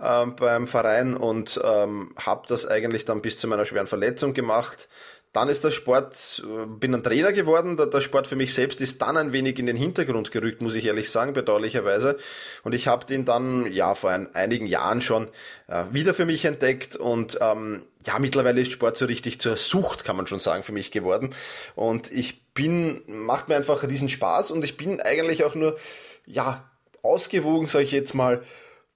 ähm, 0.00 0.36
beim 0.36 0.68
Verein 0.68 1.16
und 1.16 1.60
ähm, 1.64 2.14
habe 2.16 2.46
das 2.46 2.64
eigentlich 2.64 3.04
dann 3.04 3.22
bis 3.22 3.38
zu 3.40 3.48
meiner 3.48 3.64
schweren 3.64 3.88
Verletzung 3.88 4.34
gemacht. 4.34 4.88
Dann 5.34 5.48
ist 5.48 5.64
der 5.64 5.72
Sport, 5.72 6.44
äh, 6.46 6.64
bin 6.64 6.94
ein 6.94 7.02
Trainer 7.02 7.32
geworden, 7.32 7.76
der, 7.76 8.00
Sport 8.00 8.28
für 8.28 8.36
mich 8.36 8.54
selbst 8.54 8.80
ist 8.80 9.02
dann 9.02 9.16
ein 9.16 9.32
wenig 9.32 9.58
in 9.58 9.66
den 9.66 9.76
Hintergrund 9.76 10.30
gerückt, 10.30 10.62
muss 10.62 10.74
ich 10.74 10.86
ehrlich 10.86 11.10
sagen, 11.10 11.32
bedauerlicherweise. 11.32 12.16
Und 12.62 12.72
ich 12.72 12.86
habe 12.86 13.04
den 13.04 13.24
dann, 13.24 13.70
ja, 13.72 13.96
vor 13.96 14.10
ein, 14.10 14.32
einigen 14.36 14.66
Jahren 14.66 15.00
schon 15.00 15.28
äh, 15.66 15.86
wieder 15.90 16.14
für 16.14 16.24
mich 16.24 16.44
entdeckt 16.44 16.94
und 16.94 17.36
ähm, 17.40 17.82
ja, 18.06 18.20
mittlerweile 18.20 18.60
ist 18.60 18.70
Sport 18.70 18.96
so 18.96 19.06
richtig 19.06 19.40
zur 19.40 19.56
Sucht, 19.56 20.04
kann 20.04 20.14
man 20.14 20.28
schon 20.28 20.38
sagen, 20.38 20.62
für 20.62 20.72
mich 20.72 20.92
geworden. 20.92 21.34
Und 21.74 22.12
ich 22.12 22.52
bin, 22.54 23.02
macht 23.08 23.48
mir 23.48 23.56
einfach 23.56 23.82
riesen 23.82 24.08
Spaß 24.08 24.52
und 24.52 24.64
ich 24.64 24.76
bin 24.76 25.00
eigentlich 25.00 25.42
auch 25.42 25.56
nur, 25.56 25.76
ja, 26.26 26.70
ausgewogen, 27.02 27.66
sage 27.66 27.84
ich 27.84 27.90
jetzt 27.90 28.14
mal, 28.14 28.40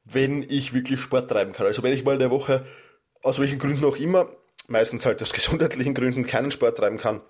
wenn 0.04 0.44
ich 0.48 0.72
wirklich 0.72 1.00
Sport 1.00 1.30
treiben 1.30 1.52
kann. 1.52 1.66
Also 1.66 1.82
wenn 1.82 1.92
ich 1.92 2.04
mal 2.04 2.12
in 2.12 2.20
der 2.20 2.30
Woche, 2.30 2.64
aus 3.22 3.40
welchen 3.40 3.58
Gründen 3.58 3.84
auch 3.84 3.96
immer, 3.96 4.28
meistens 4.68 5.04
halt 5.04 5.20
aus 5.20 5.32
gesundheitlichen 5.32 5.94
Gründen 5.94 6.26
keinen 6.26 6.52
Sport 6.52 6.78
treiben 6.78 6.98
kann, 6.98 7.20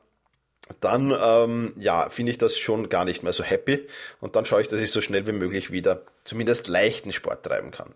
dann 0.80 1.16
ähm, 1.18 1.73
ja, 1.78 2.11
finde 2.11 2.30
ich 2.33 2.38
das 2.38 2.59
schon 2.59 2.90
gar 2.90 3.07
nicht 3.07 3.23
mehr 3.23 3.33
so 3.33 3.42
happy 3.42 3.87
und 4.21 4.37
dann 4.37 4.45
schaue 4.45 4.61
ich, 4.61 4.68
dass 4.68 4.80
ich 4.80 4.90
so 4.92 5.00
schnell 5.00 5.26
wie 5.26 5.33
möglich 5.33 5.71
wieder 5.71 6.02
zumindest 6.25 6.68
leichten 6.68 7.12
Sport 7.12 7.45
treiben 7.45 7.71
kann. 7.71 7.95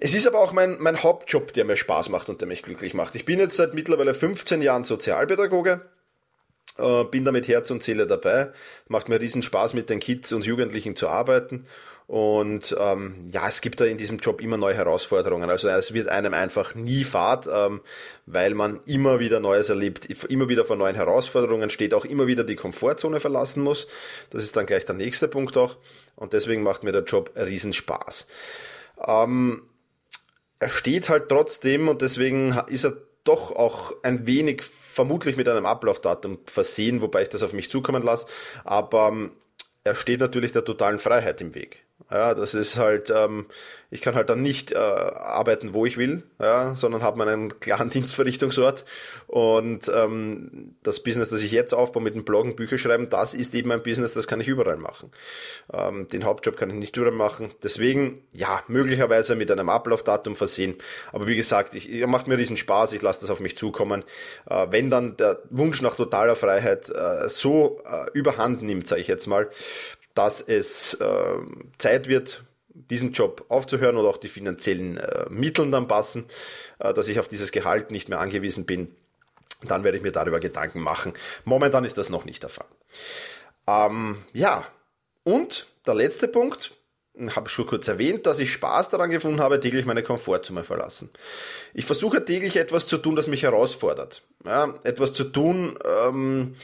Es 0.00 0.14
ist 0.14 0.26
aber 0.26 0.40
auch 0.40 0.52
mein, 0.52 0.78
mein 0.80 1.02
Hauptjob, 1.02 1.52
der 1.52 1.64
mir 1.64 1.76
Spaß 1.76 2.08
macht 2.08 2.28
und 2.28 2.40
der 2.40 2.48
mich 2.48 2.62
glücklich 2.62 2.94
macht. 2.94 3.14
Ich 3.14 3.24
bin 3.24 3.38
jetzt 3.38 3.56
seit 3.56 3.74
mittlerweile 3.74 4.14
15 4.14 4.62
Jahren 4.62 4.84
Sozialpädagoge, 4.84 5.82
äh, 6.78 7.04
bin 7.04 7.24
da 7.24 7.32
mit 7.32 7.48
Herz 7.48 7.70
und 7.70 7.82
Seele 7.82 8.06
dabei, 8.06 8.52
macht 8.88 9.08
mir 9.08 9.20
riesen 9.20 9.42
Spaß 9.42 9.74
mit 9.74 9.90
den 9.90 10.00
Kids 10.00 10.32
und 10.32 10.44
Jugendlichen 10.44 10.96
zu 10.96 11.08
arbeiten 11.08 11.66
Und 12.10 12.74
ähm, 12.76 13.28
ja, 13.30 13.46
es 13.46 13.60
gibt 13.60 13.80
da 13.80 13.84
in 13.84 13.96
diesem 13.96 14.18
Job 14.18 14.40
immer 14.40 14.56
neue 14.56 14.74
Herausforderungen. 14.74 15.48
Also 15.48 15.68
es 15.68 15.94
wird 15.94 16.08
einem 16.08 16.34
einfach 16.34 16.74
nie 16.74 17.04
fad, 17.04 17.48
ähm, 17.48 17.82
weil 18.26 18.54
man 18.54 18.80
immer 18.84 19.20
wieder 19.20 19.38
Neues 19.38 19.68
erlebt, 19.68 20.06
immer 20.24 20.48
wieder 20.48 20.64
vor 20.64 20.74
neuen 20.74 20.96
Herausforderungen 20.96 21.70
steht, 21.70 21.94
auch 21.94 22.04
immer 22.04 22.26
wieder 22.26 22.42
die 22.42 22.56
Komfortzone 22.56 23.20
verlassen 23.20 23.62
muss. 23.62 23.86
Das 24.30 24.42
ist 24.42 24.56
dann 24.56 24.66
gleich 24.66 24.84
der 24.84 24.96
nächste 24.96 25.28
Punkt 25.28 25.56
auch. 25.56 25.76
Und 26.16 26.32
deswegen 26.32 26.64
macht 26.64 26.82
mir 26.82 26.90
der 26.90 27.04
Job 27.04 27.30
Riesenspaß. 27.36 28.26
Ähm, 29.06 29.62
er 30.58 30.68
steht 30.68 31.10
halt 31.10 31.28
trotzdem 31.28 31.86
und 31.86 32.02
deswegen 32.02 32.60
ist 32.66 32.86
er 32.86 32.94
doch 33.22 33.52
auch 33.52 33.94
ein 34.02 34.26
wenig 34.26 34.62
vermutlich 34.62 35.36
mit 35.36 35.48
einem 35.48 35.64
Ablaufdatum 35.64 36.40
versehen, 36.46 37.02
wobei 37.02 37.22
ich 37.22 37.28
das 37.28 37.44
auf 37.44 37.52
mich 37.52 37.70
zukommen 37.70 38.02
lasse. 38.02 38.26
Aber 38.64 39.10
ähm, 39.12 39.30
er 39.84 39.94
steht 39.94 40.18
natürlich 40.18 40.50
der 40.50 40.64
totalen 40.64 40.98
Freiheit 40.98 41.40
im 41.40 41.54
Weg. 41.54 41.84
Ja, 42.10 42.34
das 42.34 42.54
ist 42.54 42.76
halt, 42.76 43.12
ähm, 43.14 43.46
ich 43.90 44.00
kann 44.00 44.16
halt 44.16 44.30
dann 44.30 44.42
nicht 44.42 44.72
äh, 44.72 44.76
arbeiten, 44.76 45.74
wo 45.74 45.86
ich 45.86 45.96
will, 45.96 46.24
ja, 46.40 46.74
sondern 46.74 47.02
habe 47.02 47.18
meinen 47.18 47.60
klaren 47.60 47.88
Dienstverrichtungsort. 47.88 48.84
Und 49.28 49.90
ähm, 49.94 50.74
das 50.82 51.04
Business, 51.04 51.30
das 51.30 51.42
ich 51.42 51.52
jetzt 51.52 51.72
aufbaue 51.72 52.02
mit 52.02 52.16
dem 52.16 52.24
Bloggen, 52.24 52.56
Bücher 52.56 52.78
schreiben, 52.78 53.08
das 53.08 53.32
ist 53.34 53.54
eben 53.54 53.70
ein 53.70 53.84
Business, 53.84 54.14
das 54.14 54.26
kann 54.26 54.40
ich 54.40 54.48
überall 54.48 54.76
machen. 54.76 55.12
Ähm, 55.72 56.08
den 56.08 56.24
Hauptjob 56.24 56.56
kann 56.56 56.70
ich 56.70 56.76
nicht 56.76 56.96
überall 56.96 57.12
machen. 57.12 57.52
Deswegen, 57.62 58.24
ja, 58.32 58.60
möglicherweise 58.66 59.36
mit 59.36 59.50
einem 59.50 59.68
Ablaufdatum 59.68 60.34
versehen. 60.34 60.74
Aber 61.12 61.28
wie 61.28 61.36
gesagt, 61.36 61.74
ich, 61.74 61.90
ich 61.90 62.04
macht 62.08 62.26
mir 62.26 62.38
riesen 62.38 62.56
Spaß, 62.56 62.92
ich 62.92 63.02
lasse 63.02 63.20
das 63.20 63.30
auf 63.30 63.38
mich 63.38 63.56
zukommen. 63.56 64.04
Äh, 64.48 64.66
wenn 64.70 64.90
dann 64.90 65.16
der 65.16 65.42
Wunsch 65.50 65.80
nach 65.80 65.94
totaler 65.94 66.34
Freiheit 66.34 66.90
äh, 66.90 67.28
so 67.28 67.82
äh, 67.84 68.10
überhand 68.14 68.62
nimmt, 68.62 68.88
sage 68.88 69.00
ich 69.00 69.06
jetzt 69.08 69.28
mal, 69.28 69.48
dass 70.20 70.42
es 70.42 70.92
äh, 71.00 71.38
Zeit 71.78 72.06
wird, 72.06 72.44
diesen 72.68 73.12
Job 73.12 73.46
aufzuhören 73.48 73.96
oder 73.96 74.10
auch 74.10 74.18
die 74.18 74.28
finanziellen 74.28 74.98
äh, 74.98 75.24
Mittel 75.30 75.70
dann 75.70 75.88
passen, 75.88 76.26
äh, 76.78 76.92
dass 76.92 77.08
ich 77.08 77.18
auf 77.18 77.26
dieses 77.26 77.52
Gehalt 77.52 77.90
nicht 77.90 78.10
mehr 78.10 78.20
angewiesen 78.20 78.66
bin, 78.66 78.94
dann 79.62 79.82
werde 79.82 79.96
ich 79.96 80.02
mir 80.02 80.12
darüber 80.12 80.38
Gedanken 80.38 80.80
machen. 80.80 81.14
Momentan 81.46 81.86
ist 81.86 81.96
das 81.96 82.10
noch 82.10 82.26
nicht 82.26 82.42
der 82.42 82.50
Fall. 82.50 82.66
Ähm, 83.66 84.22
ja, 84.34 84.66
und 85.24 85.68
der 85.86 85.94
letzte 85.94 86.28
Punkt, 86.28 86.72
habe 87.34 87.48
ich 87.48 87.52
schon 87.54 87.66
kurz 87.66 87.88
erwähnt, 87.88 88.26
dass 88.26 88.38
ich 88.40 88.52
Spaß 88.52 88.90
daran 88.90 89.10
gefunden 89.10 89.40
habe, 89.40 89.58
täglich 89.58 89.86
meine 89.86 90.02
Komfortzone 90.02 90.64
verlassen. 90.64 91.10
Ich 91.72 91.86
versuche 91.86 92.26
täglich 92.26 92.56
etwas 92.56 92.86
zu 92.86 92.98
tun, 92.98 93.16
das 93.16 93.26
mich 93.26 93.42
herausfordert. 93.42 94.22
Ja, 94.44 94.74
etwas 94.84 95.14
zu 95.14 95.24
tun, 95.24 95.78
ähm, 95.84 96.56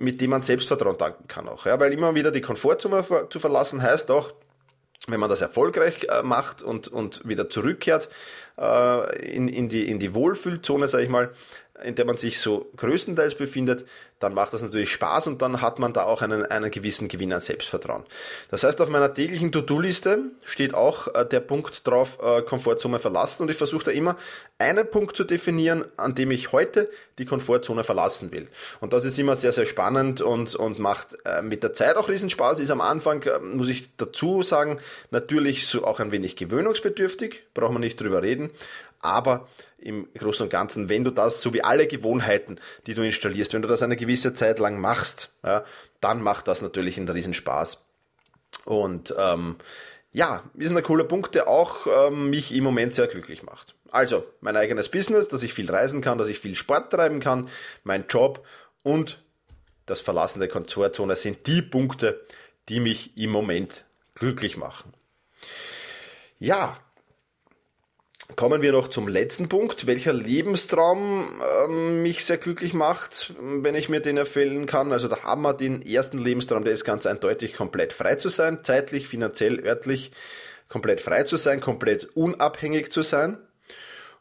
mit 0.00 0.20
dem 0.20 0.30
man 0.30 0.42
Selbstvertrauen 0.42 0.98
tanken 0.98 1.28
kann 1.28 1.48
auch. 1.48 1.66
Ja, 1.66 1.78
weil 1.78 1.92
immer 1.92 2.14
wieder 2.14 2.30
die 2.30 2.40
Komfortzone 2.40 3.04
zu 3.28 3.38
verlassen 3.38 3.82
heißt 3.82 4.10
auch, 4.10 4.32
wenn 5.06 5.20
man 5.20 5.30
das 5.30 5.42
erfolgreich 5.42 6.06
äh, 6.10 6.22
macht 6.22 6.62
und, 6.62 6.88
und 6.88 7.26
wieder 7.28 7.48
zurückkehrt 7.48 8.08
äh, 8.58 9.30
in, 9.30 9.48
in, 9.48 9.68
die, 9.68 9.88
in 9.88 9.98
die 9.98 10.14
Wohlfühlzone, 10.14 10.88
sage 10.88 11.04
ich 11.04 11.10
mal, 11.10 11.30
in 11.82 11.94
der 11.94 12.04
man 12.04 12.16
sich 12.16 12.40
so 12.40 12.70
größtenteils 12.76 13.34
befindet, 13.34 13.84
dann 14.20 14.34
macht 14.34 14.52
das 14.52 14.62
natürlich 14.62 14.92
Spaß 14.92 15.26
und 15.28 15.40
dann 15.42 15.62
hat 15.62 15.78
man 15.78 15.92
da 15.92 16.04
auch 16.04 16.22
einen, 16.22 16.44
einen 16.44 16.70
gewissen 16.70 17.08
Gewinn 17.08 17.32
an 17.32 17.40
Selbstvertrauen. 17.40 18.04
Das 18.50 18.64
heißt, 18.64 18.80
auf 18.80 18.88
meiner 18.90 19.12
täglichen 19.14 19.50
To-Do-Liste 19.50 20.18
steht 20.44 20.74
auch 20.74 21.14
äh, 21.14 21.24
der 21.24 21.40
Punkt 21.40 21.86
drauf, 21.86 22.18
äh, 22.22 22.42
Komfortzone 22.42 22.98
verlassen 22.98 23.44
und 23.44 23.50
ich 23.50 23.56
versuche 23.56 23.84
da 23.84 23.90
immer 23.90 24.16
einen 24.58 24.88
Punkt 24.90 25.16
zu 25.16 25.24
definieren, 25.24 25.84
an 25.96 26.14
dem 26.14 26.30
ich 26.30 26.52
heute 26.52 26.90
die 27.18 27.24
Komfortzone 27.24 27.82
verlassen 27.82 28.30
will. 28.30 28.48
Und 28.80 28.92
das 28.92 29.04
ist 29.04 29.18
immer 29.18 29.36
sehr, 29.36 29.52
sehr 29.52 29.66
spannend 29.66 30.20
und, 30.20 30.54
und 30.54 30.78
macht 30.78 31.16
äh, 31.24 31.40
mit 31.40 31.62
der 31.62 31.72
Zeit 31.72 31.96
auch 31.96 32.08
Riesenspaß. 32.08 32.60
Ist 32.60 32.70
am 32.70 32.82
Anfang, 32.82 33.22
äh, 33.22 33.38
muss 33.38 33.70
ich 33.70 33.96
dazu 33.96 34.42
sagen, 34.42 34.80
natürlich 35.10 35.66
so 35.66 35.84
auch 35.84 35.98
ein 35.98 36.12
wenig 36.12 36.36
gewöhnungsbedürftig, 36.36 37.42
braucht 37.54 37.72
man 37.72 37.80
nicht 37.80 37.98
drüber 37.98 38.22
reden, 38.22 38.50
aber 39.00 39.48
im 39.78 40.08
Großen 40.14 40.44
und 40.44 40.50
Ganzen, 40.50 40.88
wenn 40.88 41.04
du 41.04 41.10
das, 41.10 41.40
so 41.40 41.54
wie 41.54 41.62
alle 41.62 41.86
Gewohnheiten, 41.86 42.60
die 42.86 42.94
du 42.94 43.02
installierst, 43.02 43.52
wenn 43.54 43.62
du 43.62 43.68
das 43.68 43.82
eine 43.82 43.96
gewisse 43.96 44.34
Zeit 44.34 44.58
lang 44.58 44.80
machst, 44.80 45.34
ja, 45.44 45.64
dann 46.00 46.22
macht 46.22 46.48
das 46.48 46.62
natürlich 46.62 46.98
einen 46.98 47.08
Riesenspaß. 47.08 47.84
Und 48.64 49.14
ähm, 49.16 49.56
ja, 50.12 50.42
ist 50.54 50.74
ein 50.76 50.82
cooler 50.82 51.04
Punkt, 51.04 51.34
der 51.34 51.48
auch 51.48 51.86
ähm, 51.86 52.30
mich 52.30 52.54
im 52.54 52.64
Moment 52.64 52.94
sehr 52.94 53.06
glücklich 53.06 53.42
macht. 53.42 53.74
Also, 53.90 54.24
mein 54.40 54.56
eigenes 54.56 54.88
Business, 54.88 55.28
dass 55.28 55.42
ich 55.42 55.54
viel 55.54 55.70
reisen 55.70 56.00
kann, 56.00 56.18
dass 56.18 56.28
ich 56.28 56.38
viel 56.38 56.54
Sport 56.54 56.90
treiben 56.92 57.20
kann, 57.20 57.48
mein 57.84 58.06
Job 58.08 58.44
und 58.82 59.22
das 59.86 60.00
Verlassen 60.00 60.40
der 60.40 60.48
Komfortzone 60.48 61.16
sind 61.16 61.46
die 61.46 61.62
Punkte, 61.62 62.24
die 62.68 62.80
mich 62.80 63.16
im 63.16 63.30
Moment 63.30 63.84
glücklich 64.14 64.56
machen. 64.56 64.94
Ja, 66.38 66.76
Kommen 68.36 68.62
wir 68.62 68.72
noch 68.72 68.88
zum 68.88 69.08
letzten 69.08 69.48
Punkt. 69.48 69.86
Welcher 69.86 70.12
Lebenstraum 70.12 71.40
ähm, 71.64 72.02
mich 72.02 72.24
sehr 72.24 72.38
glücklich 72.38 72.74
macht, 72.74 73.34
wenn 73.40 73.74
ich 73.74 73.88
mir 73.88 74.00
den 74.00 74.16
erfüllen 74.16 74.66
kann? 74.66 74.92
Also 74.92 75.08
da 75.08 75.22
haben 75.22 75.42
wir 75.42 75.54
den 75.54 75.82
ersten 75.82 76.18
Lebenstraum, 76.18 76.64
der 76.64 76.72
ist 76.72 76.84
ganz 76.84 77.06
eindeutig, 77.06 77.54
komplett 77.54 77.92
frei 77.92 78.14
zu 78.14 78.28
sein, 78.28 78.62
zeitlich, 78.62 79.08
finanziell, 79.08 79.60
örtlich, 79.60 80.12
komplett 80.68 81.00
frei 81.00 81.24
zu 81.24 81.36
sein, 81.36 81.60
komplett 81.60 82.04
unabhängig 82.14 82.92
zu 82.92 83.02
sein. 83.02 83.38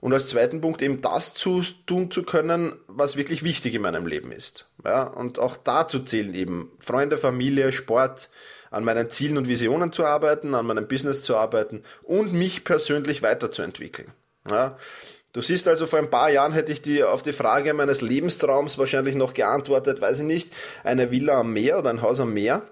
Und 0.01 0.13
als 0.13 0.29
zweiten 0.29 0.61
Punkt 0.61 0.81
eben 0.81 1.01
das 1.01 1.33
zu 1.33 1.61
tun 1.85 2.09
zu 2.09 2.23
können, 2.23 2.73
was 2.87 3.17
wirklich 3.17 3.43
wichtig 3.43 3.73
in 3.73 3.81
meinem 3.81 4.07
Leben 4.07 4.31
ist. 4.31 4.69
Ja, 4.85 5.03
und 5.03 5.39
auch 5.39 5.57
dazu 5.57 5.99
zählen 5.99 6.33
eben 6.33 6.71
Freunde, 6.79 7.17
Familie, 7.17 7.73
Sport, 7.73 8.29
an 8.71 8.83
meinen 8.83 9.09
Zielen 9.09 9.37
und 9.37 9.47
Visionen 9.47 9.91
zu 9.91 10.05
arbeiten, 10.05 10.55
an 10.55 10.65
meinem 10.65 10.87
Business 10.87 11.23
zu 11.23 11.35
arbeiten 11.35 11.83
und 12.03 12.33
mich 12.33 12.63
persönlich 12.63 13.21
weiterzuentwickeln. 13.21 14.11
Ja, 14.49 14.77
Du 15.31 15.41
siehst 15.41 15.67
also, 15.67 15.85
vor 15.85 15.99
ein 15.99 16.09
paar 16.09 16.31
Jahren 16.31 16.53
hätte 16.53 16.71
ich 16.71 16.81
die 16.81 17.03
auf 17.03 17.21
die 17.21 17.33
Frage 17.33 17.75
meines 17.75 18.01
Lebenstraums 18.01 18.79
wahrscheinlich 18.79 19.13
noch 19.13 19.35
geantwortet, 19.35 20.01
weiß 20.01 20.21
ich 20.21 20.25
nicht, 20.25 20.53
eine 20.83 21.11
Villa 21.11 21.39
am 21.39 21.53
Meer 21.53 21.77
oder 21.77 21.91
ein 21.91 22.01
Haus 22.01 22.19
am 22.19 22.33
Meer 22.33 22.63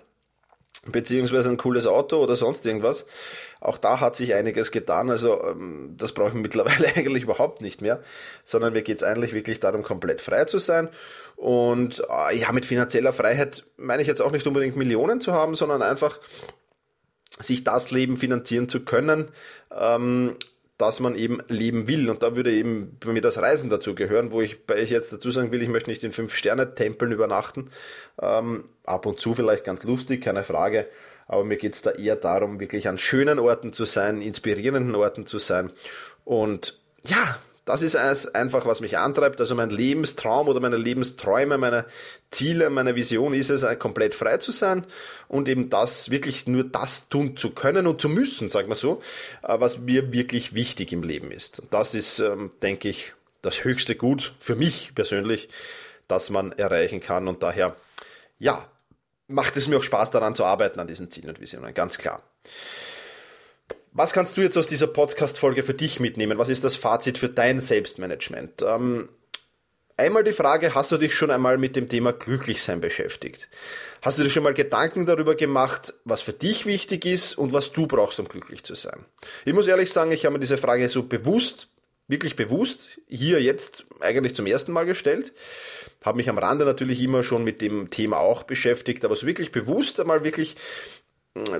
beziehungsweise 0.86 1.50
ein 1.50 1.58
cooles 1.58 1.88
Auto 1.88 2.18
oder 2.18 2.36
sonst 2.36 2.66
irgendwas. 2.66 3.06
Auch 3.60 3.78
da 3.78 4.00
hat 4.00 4.16
sich 4.16 4.34
einiges 4.34 4.72
getan. 4.72 5.10
Also 5.10 5.44
ähm, 5.44 5.96
das 5.98 6.12
brauche 6.12 6.30
ich 6.30 6.34
mittlerweile 6.42 6.96
eigentlich 6.96 7.24
überhaupt 7.24 7.62
nicht 7.62 7.82
mehr, 7.82 8.02
sondern 8.46 8.74
mir 8.74 8.82
geht 8.82 8.98
es 8.98 9.04
eigentlich 9.04 9.34
wirklich 9.34 9.60
darum, 9.60 9.84
komplett 9.84 10.22
frei 10.22 10.46
zu 10.46 10.58
sein. 10.60 10.90
Und 11.36 12.04
äh, 12.10 12.38
ja, 12.38 12.52
mit 12.52 12.66
finanzieller 12.66 13.14
Freiheit 13.14 13.66
meine 13.78 14.02
ich 14.02 14.08
jetzt 14.08 14.22
auch 14.22 14.32
nicht 14.32 14.48
unbedingt 14.48 14.76
Millionen 14.76 15.22
zu 15.22 15.34
haben, 15.34 15.56
sondern 15.56 15.82
einfach 15.82 16.20
sich 17.40 17.64
das 17.64 17.92
Leben 17.92 18.18
finanzieren 18.18 18.68
zu 18.68 18.84
können, 18.84 19.30
ähm, 19.72 20.36
dass 20.78 21.00
man 21.00 21.16
eben 21.16 21.40
leben 21.48 21.88
will. 21.88 22.10
Und 22.10 22.24
da 22.24 22.36
würde 22.36 22.52
eben 22.52 22.98
bei 23.00 23.12
mir 23.12 23.22
das 23.22 23.38
Reisen 23.38 23.70
dazu 23.70 23.96
gehören, 23.96 24.32
wo 24.32 24.42
ich 24.42 24.66
bei 24.66 24.76
euch 24.76 24.92
jetzt 24.92 25.12
dazu 25.12 25.32
sagen 25.32 25.52
will, 25.52 25.62
ich 25.62 25.70
möchte 25.70 25.90
nicht 25.90 26.04
in 26.04 26.12
Fünf-Sterne-Tempeln 26.12 27.12
übernachten. 27.12 27.72
Ähm, 28.22 28.66
ab 28.84 29.06
und 29.06 29.20
zu 29.20 29.34
vielleicht 29.34 29.64
ganz 29.64 29.84
lustig, 29.84 30.24
keine 30.24 30.44
Frage. 30.44 30.88
Aber 31.28 31.44
mir 31.44 31.58
geht 31.58 31.74
es 31.74 31.82
da 31.82 31.92
eher 31.92 32.16
darum, 32.16 32.60
wirklich 32.60 32.88
an 32.88 32.98
schönen 32.98 33.40
Orten 33.40 33.74
zu 33.74 33.86
sein, 33.86 34.22
inspirierenden 34.22 34.96
Orten 34.96 35.26
zu 35.26 35.40
sein. 35.40 35.72
Und 36.24 36.80
ja, 37.04 37.40
das 37.68 37.82
ist 37.82 37.98
einfach, 37.98 38.66
was 38.66 38.80
mich 38.80 38.98
antreibt. 38.98 39.42
Also 39.42 39.54
mein 39.54 39.70
Lebenstraum 39.70 40.48
oder 40.48 40.62
meine 40.62 40.78
Lebensträume, 40.78 41.58
meine 41.58 41.86
Ziele, 42.32 42.70
meine 42.70 42.96
Vision 42.96 43.34
ist 43.34 43.50
es, 43.50 43.66
komplett 43.78 44.16
frei 44.16 44.38
zu 44.38 44.54
sein 44.54 44.86
und 45.28 45.50
eben 45.50 45.70
das, 45.70 46.10
wirklich 46.10 46.48
nur 46.48 46.64
das 46.64 47.10
tun 47.10 47.36
zu 47.36 47.50
können 47.50 47.86
und 47.86 48.00
zu 48.00 48.08
müssen, 48.08 48.48
sagen 48.48 48.70
wir 48.70 48.76
so, 48.76 49.02
äh, 49.44 49.60
was 49.60 49.80
mir 49.80 50.14
wirklich 50.14 50.56
wichtig 50.56 50.94
im 50.94 51.04
Leben 51.04 51.30
ist. 51.30 51.62
Das 51.70 51.94
ist, 51.94 52.20
ähm, 52.20 52.52
denke 52.64 52.88
ich, 52.88 53.14
das 53.42 53.66
höchste 53.66 53.96
Gut 53.96 54.34
für 54.40 54.56
mich 54.56 54.94
persönlich, 54.96 55.50
das 56.08 56.30
man 56.30 56.54
erreichen 56.54 57.02
kann 57.02 57.28
und 57.28 57.44
daher, 57.44 57.76
ja, 58.40 58.66
macht 59.28 59.58
es 59.58 59.68
mir 59.68 59.78
auch 59.78 59.84
Spaß 59.84 60.12
daran 60.12 60.36
zu 60.36 60.46
arbeiten 60.46 60.80
an 60.80 60.88
diesen 60.88 61.12
Zielen 61.12 61.32
und 61.32 61.42
Visionen, 61.42 61.74
ganz 61.74 61.98
klar. 61.98 62.24
Was 63.98 64.14
kannst 64.14 64.38
du 64.38 64.42
jetzt 64.42 64.56
aus 64.60 64.68
dieser 64.68 64.86
Podcast-Folge 64.86 65.64
für 65.64 65.74
dich 65.74 66.00
mitnehmen? 66.00 66.38
Was 66.38 66.50
ist 66.50 66.64
das 66.64 66.76
Fazit 66.76 67.18
für 67.18 67.30
dein 67.30 67.62
Selbstmanagement? 67.62 68.62
Ähm, 68.62 69.10
einmal 69.98 70.24
die 70.24 70.34
Frage, 70.34 70.76
hast 70.76 70.92
du 70.92 70.98
dich 70.98 71.16
schon 71.16 71.32
einmal 71.32 71.58
mit 71.58 71.76
dem 71.76 71.90
Thema 71.90 72.14
Glücklichsein 72.14 72.80
beschäftigt? 72.80 73.50
Hast 74.04 74.20
du 74.20 74.24
dir 74.24 74.30
schon 74.30 74.44
mal 74.44 74.54
Gedanken 74.54 75.08
darüber 75.08 75.34
gemacht, 75.34 75.96
was 76.06 76.22
für 76.22 76.32
dich 76.32 76.68
wichtig 76.68 77.06
ist 77.06 77.40
und 77.40 77.54
was 77.54 77.72
du 77.72 77.88
brauchst, 77.88 78.20
um 78.20 78.28
glücklich 78.28 78.64
zu 78.64 78.76
sein? 78.76 79.04
Ich 79.46 79.54
muss 79.56 79.66
ehrlich 79.66 79.92
sagen, 79.92 80.12
ich 80.12 80.26
habe 80.26 80.34
mir 80.34 80.42
diese 80.42 80.60
Frage 80.60 80.88
so 80.90 81.02
bewusst, 81.02 81.68
wirklich 82.08 82.36
bewusst, 82.36 83.00
hier 83.08 83.42
jetzt 83.42 83.88
eigentlich 84.00 84.36
zum 84.36 84.46
ersten 84.46 84.74
Mal 84.74 84.86
gestellt. 84.86 85.34
Habe 86.06 86.18
mich 86.18 86.30
am 86.30 86.38
Rande 86.38 86.66
natürlich 86.66 87.02
immer 87.02 87.24
schon 87.24 87.44
mit 87.44 87.62
dem 87.62 87.90
Thema 87.90 88.18
auch 88.18 88.44
beschäftigt, 88.44 89.04
aber 89.06 89.16
so 89.16 89.26
wirklich 89.26 89.52
bewusst 89.52 90.00
einmal 90.00 90.24
wirklich 90.24 90.56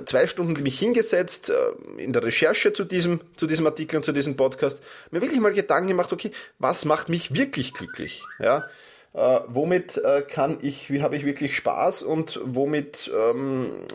zwei 0.04 0.26
Stunden 0.26 0.62
mich 0.62 0.78
hingesetzt 0.78 1.50
äh, 1.50 2.02
in 2.02 2.12
der 2.12 2.22
Recherche 2.22 2.72
zu 2.72 2.84
diesem, 2.84 3.20
zu 3.36 3.46
diesem 3.46 3.66
Artikel 3.66 3.96
und 3.96 4.04
zu 4.04 4.12
diesem 4.12 4.36
Podcast, 4.36 4.82
mir 5.10 5.20
wirklich 5.20 5.40
mal 5.40 5.52
Gedanken 5.52 5.88
gemacht, 5.88 6.12
okay, 6.12 6.30
was 6.58 6.84
macht 6.84 7.08
mich 7.08 7.34
wirklich 7.34 7.74
glücklich? 7.74 8.22
Ja, 8.38 8.68
äh, 9.14 9.40
womit 9.48 9.96
äh, 9.98 10.22
kann 10.22 10.58
ich, 10.62 10.90
wie 10.90 11.02
habe 11.02 11.16
ich 11.16 11.24
wirklich 11.24 11.56
Spaß 11.56 12.02
und 12.02 12.40
womit 12.44 13.10
ähm, 13.14 13.86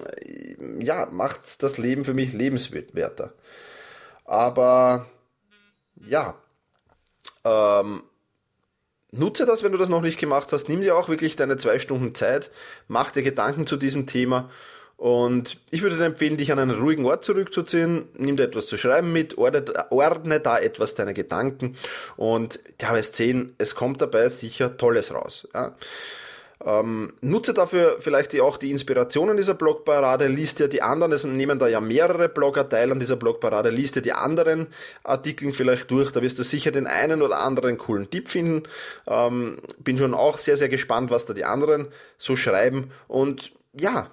ja, 0.79 1.07
macht 1.11 1.63
das 1.63 1.77
Leben 1.77 2.05
für 2.05 2.13
mich 2.13 2.33
lebenswerter. 2.33 3.33
Aber 4.25 5.05
ja, 6.05 6.35
ähm, 7.43 8.03
nutze 9.11 9.45
das, 9.45 9.63
wenn 9.63 9.71
du 9.71 9.77
das 9.77 9.89
noch 9.89 10.01
nicht 10.01 10.19
gemacht 10.19 10.51
hast. 10.51 10.69
Nimm 10.69 10.81
dir 10.81 10.97
auch 10.97 11.09
wirklich 11.09 11.35
deine 11.35 11.57
zwei 11.57 11.79
Stunden 11.79 12.15
Zeit, 12.15 12.51
mach 12.87 13.11
dir 13.11 13.23
Gedanken 13.23 13.67
zu 13.67 13.77
diesem 13.77 14.07
Thema. 14.07 14.49
Und 15.03 15.59
ich 15.69 15.81
würde 15.81 15.97
dir 15.97 16.05
empfehlen, 16.05 16.37
dich 16.37 16.53
an 16.53 16.59
einen 16.59 16.79
ruhigen 16.79 17.05
Ort 17.05 17.25
zurückzuziehen, 17.25 18.07
nimm 18.17 18.37
dir 18.37 18.43
etwas 18.43 18.67
zu 18.67 18.77
schreiben 18.77 19.11
mit, 19.11 19.37
ordne, 19.37 19.65
ordne 19.91 20.39
da 20.39 20.57
etwas 20.57 20.95
deine 20.95 21.13
Gedanken 21.13 21.75
und 22.15 22.61
ja, 22.81 22.95
wirst 22.95 23.15
sehen, 23.15 23.53
es 23.57 23.75
kommt 23.75 23.99
dabei 24.01 24.29
sicher 24.29 24.77
Tolles 24.77 25.13
raus. 25.13 25.45
Ja. 25.53 25.75
Ähm, 26.65 27.11
nutze 27.19 27.53
dafür 27.53 27.97
vielleicht 27.99 28.39
auch 28.39 28.55
die 28.55 28.71
Inspirationen 28.71 29.35
dieser 29.35 29.55
Blogparade, 29.55 30.27
liest 30.27 30.59
dir 30.59 30.69
die 30.69 30.81
anderen, 30.81 31.11
es 31.11 31.25
nehmen 31.25 31.59
da 31.59 31.67
ja 31.67 31.81
mehrere 31.81 32.29
Blogger 32.29 32.69
teil 32.69 32.89
an 32.89 33.01
dieser 33.01 33.17
Blogparade, 33.17 33.71
liest 33.71 33.97
dir 33.97 34.01
die 34.01 34.13
anderen 34.13 34.67
Artikel 35.03 35.51
vielleicht 35.51 35.91
durch, 35.91 36.13
da 36.13 36.21
wirst 36.21 36.39
du 36.39 36.43
sicher 36.43 36.71
den 36.71 36.87
einen 36.87 37.21
oder 37.21 37.39
anderen 37.39 37.77
coolen 37.77 38.09
Tipp 38.09 38.29
finden. 38.29 38.63
Ähm, 39.05 39.57
bin 39.79 39.97
schon 39.97 40.13
auch 40.13 40.37
sehr, 40.37 40.55
sehr 40.55 40.69
gespannt, 40.69 41.11
was 41.11 41.25
da 41.25 41.33
die 41.33 41.43
anderen 41.43 41.89
so 42.17 42.37
schreiben 42.37 42.91
und 43.09 43.51
ja, 43.73 44.09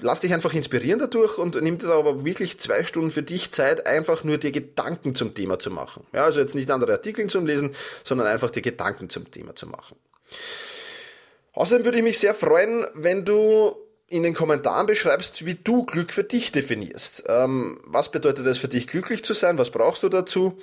lass 0.00 0.20
dich 0.20 0.32
einfach 0.32 0.54
inspirieren 0.54 0.98
dadurch 0.98 1.38
und 1.38 1.60
nimm 1.60 1.78
dir 1.78 1.90
aber 1.90 2.24
wirklich 2.24 2.58
zwei 2.58 2.84
Stunden 2.84 3.10
für 3.10 3.22
dich 3.22 3.52
Zeit, 3.52 3.86
einfach 3.86 4.24
nur 4.24 4.38
dir 4.38 4.52
Gedanken 4.52 5.14
zum 5.14 5.34
Thema 5.34 5.58
zu 5.58 5.70
machen. 5.70 6.06
Ja, 6.12 6.24
also 6.24 6.40
jetzt 6.40 6.54
nicht 6.54 6.70
andere 6.70 6.92
Artikel 6.92 7.26
zum 7.28 7.46
Lesen, 7.46 7.74
sondern 8.04 8.26
einfach 8.26 8.50
dir 8.50 8.62
Gedanken 8.62 9.10
zum 9.10 9.30
Thema 9.30 9.54
zu 9.54 9.66
machen. 9.66 9.96
Außerdem 11.54 11.84
würde 11.84 11.98
ich 11.98 12.04
mich 12.04 12.18
sehr 12.18 12.34
freuen, 12.34 12.86
wenn 12.94 13.24
du 13.24 13.76
in 14.12 14.22
den 14.22 14.34
Kommentaren 14.34 14.86
beschreibst, 14.86 15.46
wie 15.46 15.54
du 15.54 15.86
Glück 15.86 16.12
für 16.12 16.22
dich 16.22 16.52
definierst. 16.52 17.24
Ähm, 17.28 17.80
was 17.84 18.10
bedeutet 18.10 18.46
es 18.46 18.58
für 18.58 18.68
dich, 18.68 18.86
glücklich 18.86 19.24
zu 19.24 19.32
sein? 19.32 19.56
Was 19.56 19.70
brauchst 19.70 20.02
du 20.02 20.10
dazu? 20.10 20.58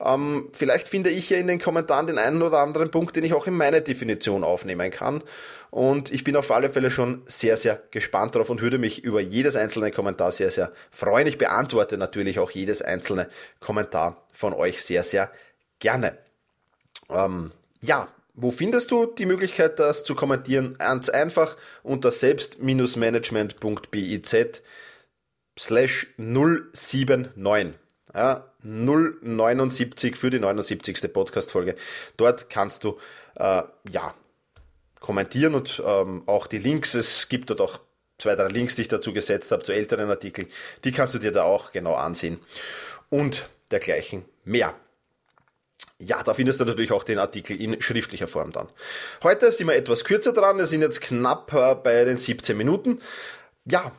Ähm, 0.00 0.48
vielleicht 0.52 0.88
finde 0.88 1.10
ich 1.10 1.28
ja 1.28 1.36
in 1.36 1.46
den 1.46 1.60
Kommentaren 1.60 2.06
den 2.06 2.16
einen 2.16 2.40
oder 2.40 2.60
anderen 2.60 2.90
Punkt, 2.90 3.14
den 3.14 3.24
ich 3.24 3.34
auch 3.34 3.46
in 3.46 3.54
meine 3.54 3.82
Definition 3.82 4.42
aufnehmen 4.42 4.90
kann. 4.90 5.22
Und 5.70 6.12
ich 6.12 6.24
bin 6.24 6.34
auf 6.34 6.50
alle 6.50 6.70
Fälle 6.70 6.90
schon 6.90 7.22
sehr, 7.26 7.58
sehr 7.58 7.82
gespannt 7.90 8.34
darauf 8.34 8.48
und 8.48 8.62
würde 8.62 8.78
mich 8.78 9.04
über 9.04 9.20
jedes 9.20 9.54
einzelne 9.54 9.90
Kommentar 9.90 10.32
sehr, 10.32 10.50
sehr 10.50 10.72
freuen. 10.90 11.26
Ich 11.26 11.36
beantworte 11.36 11.98
natürlich 11.98 12.38
auch 12.38 12.52
jedes 12.52 12.80
einzelne 12.80 13.28
Kommentar 13.60 14.26
von 14.32 14.54
euch 14.54 14.82
sehr, 14.82 15.04
sehr 15.04 15.30
gerne. 15.78 16.16
Ähm, 17.10 17.52
ja, 17.82 18.08
wo 18.34 18.50
findest 18.50 18.90
du 18.90 19.06
die 19.06 19.24
Möglichkeit, 19.26 19.78
das 19.78 20.02
zu 20.04 20.14
kommentieren? 20.14 20.76
Ganz 20.78 21.08
einfach 21.08 21.56
unter 21.82 22.10
selbst-management.biz 22.10 24.36
slash 25.58 26.06
079. 26.16 27.74
Ja, 28.14 28.52
079 28.62 30.16
für 30.16 30.30
die 30.30 30.40
79. 30.40 31.12
Podcast-Folge. 31.12 31.74
Dort 32.16 32.48
kannst 32.50 32.84
du 32.84 32.98
äh, 33.36 33.62
ja 33.88 34.14
kommentieren 35.00 35.54
und 35.54 35.82
ähm, 35.84 36.22
auch 36.26 36.46
die 36.46 36.58
Links. 36.58 36.94
Es 36.94 37.28
gibt 37.28 37.50
dort 37.50 37.60
auch 37.60 37.80
zwei, 38.18 38.36
drei 38.36 38.48
Links, 38.48 38.76
die 38.76 38.82
ich 38.82 38.88
dazu 38.88 39.12
gesetzt 39.12 39.50
habe, 39.52 39.62
zu 39.62 39.72
älteren 39.72 40.10
Artikeln. 40.10 40.48
Die 40.84 40.92
kannst 40.92 41.14
du 41.14 41.18
dir 41.18 41.32
da 41.32 41.42
auch 41.42 41.72
genau 41.72 41.94
ansehen. 41.94 42.40
Und 43.10 43.48
dergleichen 43.70 44.24
mehr. 44.44 44.74
Ja, 46.00 46.22
da 46.22 46.34
findest 46.34 46.60
du 46.60 46.64
natürlich 46.64 46.92
auch 46.92 47.04
den 47.04 47.18
Artikel 47.18 47.60
in 47.60 47.80
schriftlicher 47.80 48.26
Form 48.26 48.52
dann. 48.52 48.68
Heute 49.22 49.50
sind 49.52 49.68
wir 49.68 49.76
etwas 49.76 50.04
kürzer 50.04 50.32
dran, 50.32 50.58
wir 50.58 50.66
sind 50.66 50.82
jetzt 50.82 51.00
knapp 51.00 51.52
äh, 51.52 51.74
bei 51.76 52.04
den 52.04 52.16
17 52.16 52.56
Minuten. 52.56 53.00
Ja, 53.64 53.92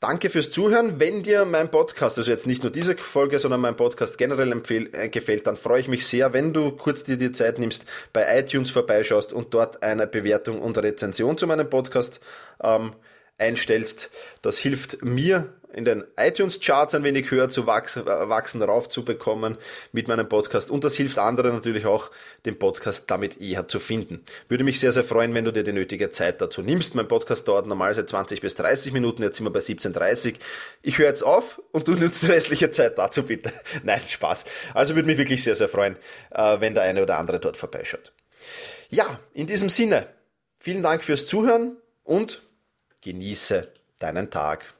danke 0.00 0.30
fürs 0.30 0.50
Zuhören. 0.50 1.00
Wenn 1.00 1.22
dir 1.22 1.44
mein 1.44 1.70
Podcast, 1.70 2.18
also 2.18 2.30
jetzt 2.30 2.46
nicht 2.46 2.62
nur 2.62 2.70
diese 2.70 2.96
Folge, 2.96 3.38
sondern 3.38 3.60
mein 3.60 3.76
Podcast 3.76 4.16
generell 4.16 4.62
äh, 4.92 5.08
gefällt, 5.08 5.46
dann 5.46 5.56
freue 5.56 5.80
ich 5.80 5.88
mich 5.88 6.06
sehr, 6.06 6.32
wenn 6.32 6.52
du 6.52 6.70
kurz 6.70 7.04
dir 7.04 7.16
die 7.16 7.32
Zeit 7.32 7.58
nimmst, 7.58 7.86
bei 8.12 8.38
iTunes 8.38 8.70
vorbeischaust 8.70 9.32
und 9.32 9.52
dort 9.52 9.82
eine 9.82 10.06
Bewertung 10.06 10.60
und 10.60 10.78
Rezension 10.78 11.36
zu 11.36 11.46
meinem 11.46 11.68
Podcast 11.68 12.20
ähm, 12.62 12.92
einstellst. 13.38 14.10
Das 14.42 14.58
hilft 14.58 15.04
mir 15.04 15.52
in 15.74 15.84
den 15.84 16.04
iTunes-Charts 16.16 16.94
ein 16.94 17.02
wenig 17.02 17.30
höher 17.30 17.48
zu 17.48 17.66
wachsen, 17.66 18.06
äh, 18.06 18.28
wachsen 18.28 18.62
raufzubekommen 18.62 19.58
mit 19.92 20.08
meinem 20.08 20.28
Podcast. 20.28 20.70
Und 20.70 20.84
das 20.84 20.94
hilft 20.94 21.18
anderen 21.18 21.52
natürlich 21.52 21.84
auch, 21.84 22.10
den 22.46 22.58
Podcast 22.58 23.10
damit 23.10 23.40
eher 23.40 23.66
zu 23.66 23.80
finden. 23.80 24.24
Würde 24.48 24.62
mich 24.62 24.78
sehr, 24.78 24.92
sehr 24.92 25.04
freuen, 25.04 25.34
wenn 25.34 25.44
du 25.44 25.52
dir 25.52 25.64
die 25.64 25.72
nötige 25.72 26.10
Zeit 26.10 26.40
dazu 26.40 26.62
nimmst. 26.62 26.94
Mein 26.94 27.08
Podcast 27.08 27.48
dauert 27.48 27.66
normalerweise 27.66 28.06
20 28.06 28.40
bis 28.40 28.54
30 28.54 28.92
Minuten, 28.92 29.22
jetzt 29.22 29.38
sind 29.38 29.46
wir 29.46 29.50
bei 29.50 29.60
17.30. 29.60 30.36
Ich 30.82 30.98
höre 30.98 31.08
jetzt 31.08 31.24
auf 31.24 31.60
und 31.72 31.88
du 31.88 31.94
nutzt 31.94 32.22
die 32.22 32.26
restliche 32.26 32.70
Zeit 32.70 32.96
dazu 32.96 33.24
bitte. 33.24 33.52
Nein, 33.82 34.00
Spaß. 34.06 34.44
Also 34.74 34.94
würde 34.94 35.08
mich 35.08 35.18
wirklich 35.18 35.42
sehr, 35.42 35.56
sehr 35.56 35.68
freuen, 35.68 35.96
äh, 36.30 36.60
wenn 36.60 36.74
der 36.74 36.84
eine 36.84 37.02
oder 37.02 37.18
andere 37.18 37.40
dort 37.40 37.56
vorbeischaut. 37.56 38.12
Ja, 38.90 39.18
in 39.32 39.46
diesem 39.48 39.70
Sinne, 39.70 40.06
vielen 40.56 40.82
Dank 40.82 41.02
fürs 41.02 41.26
Zuhören 41.26 41.78
und 42.04 42.42
genieße 43.04 43.68
deinen 43.98 44.30
Tag. 44.30 44.74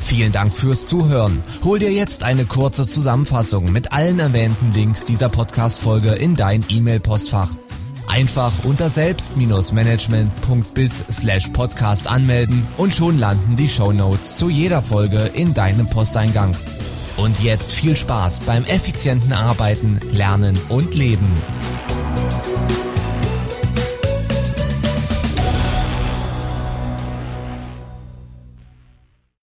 Vielen 0.00 0.32
Dank 0.32 0.52
fürs 0.52 0.88
Zuhören. 0.88 1.40
Hol 1.62 1.78
dir 1.78 1.92
jetzt 1.92 2.24
eine 2.24 2.44
kurze 2.46 2.88
Zusammenfassung 2.88 3.70
mit 3.70 3.92
allen 3.92 4.18
erwähnten 4.18 4.72
Links 4.72 5.04
dieser 5.04 5.28
Podcast-Folge 5.28 6.10
in 6.12 6.34
dein 6.34 6.64
E-Mail-Postfach. 6.68 7.54
Einfach 8.08 8.64
unter 8.64 8.88
selbst-management.biz 8.88 11.04
slash 11.10 11.50
podcast 11.50 12.10
anmelden 12.10 12.66
und 12.78 12.92
schon 12.92 13.16
landen 13.18 13.54
die 13.56 13.68
Show 13.68 13.92
Notes 13.92 14.38
zu 14.38 14.50
jeder 14.50 14.82
Folge 14.82 15.30
in 15.34 15.54
deinem 15.54 15.88
Posteingang. 15.88 16.56
Und 17.16 17.40
jetzt 17.42 17.72
viel 17.72 17.94
Spaß 17.94 18.40
beim 18.40 18.64
effizienten 18.64 19.34
Arbeiten, 19.34 20.00
Lernen 20.10 20.58
und 20.68 20.94
Leben. 20.94 21.30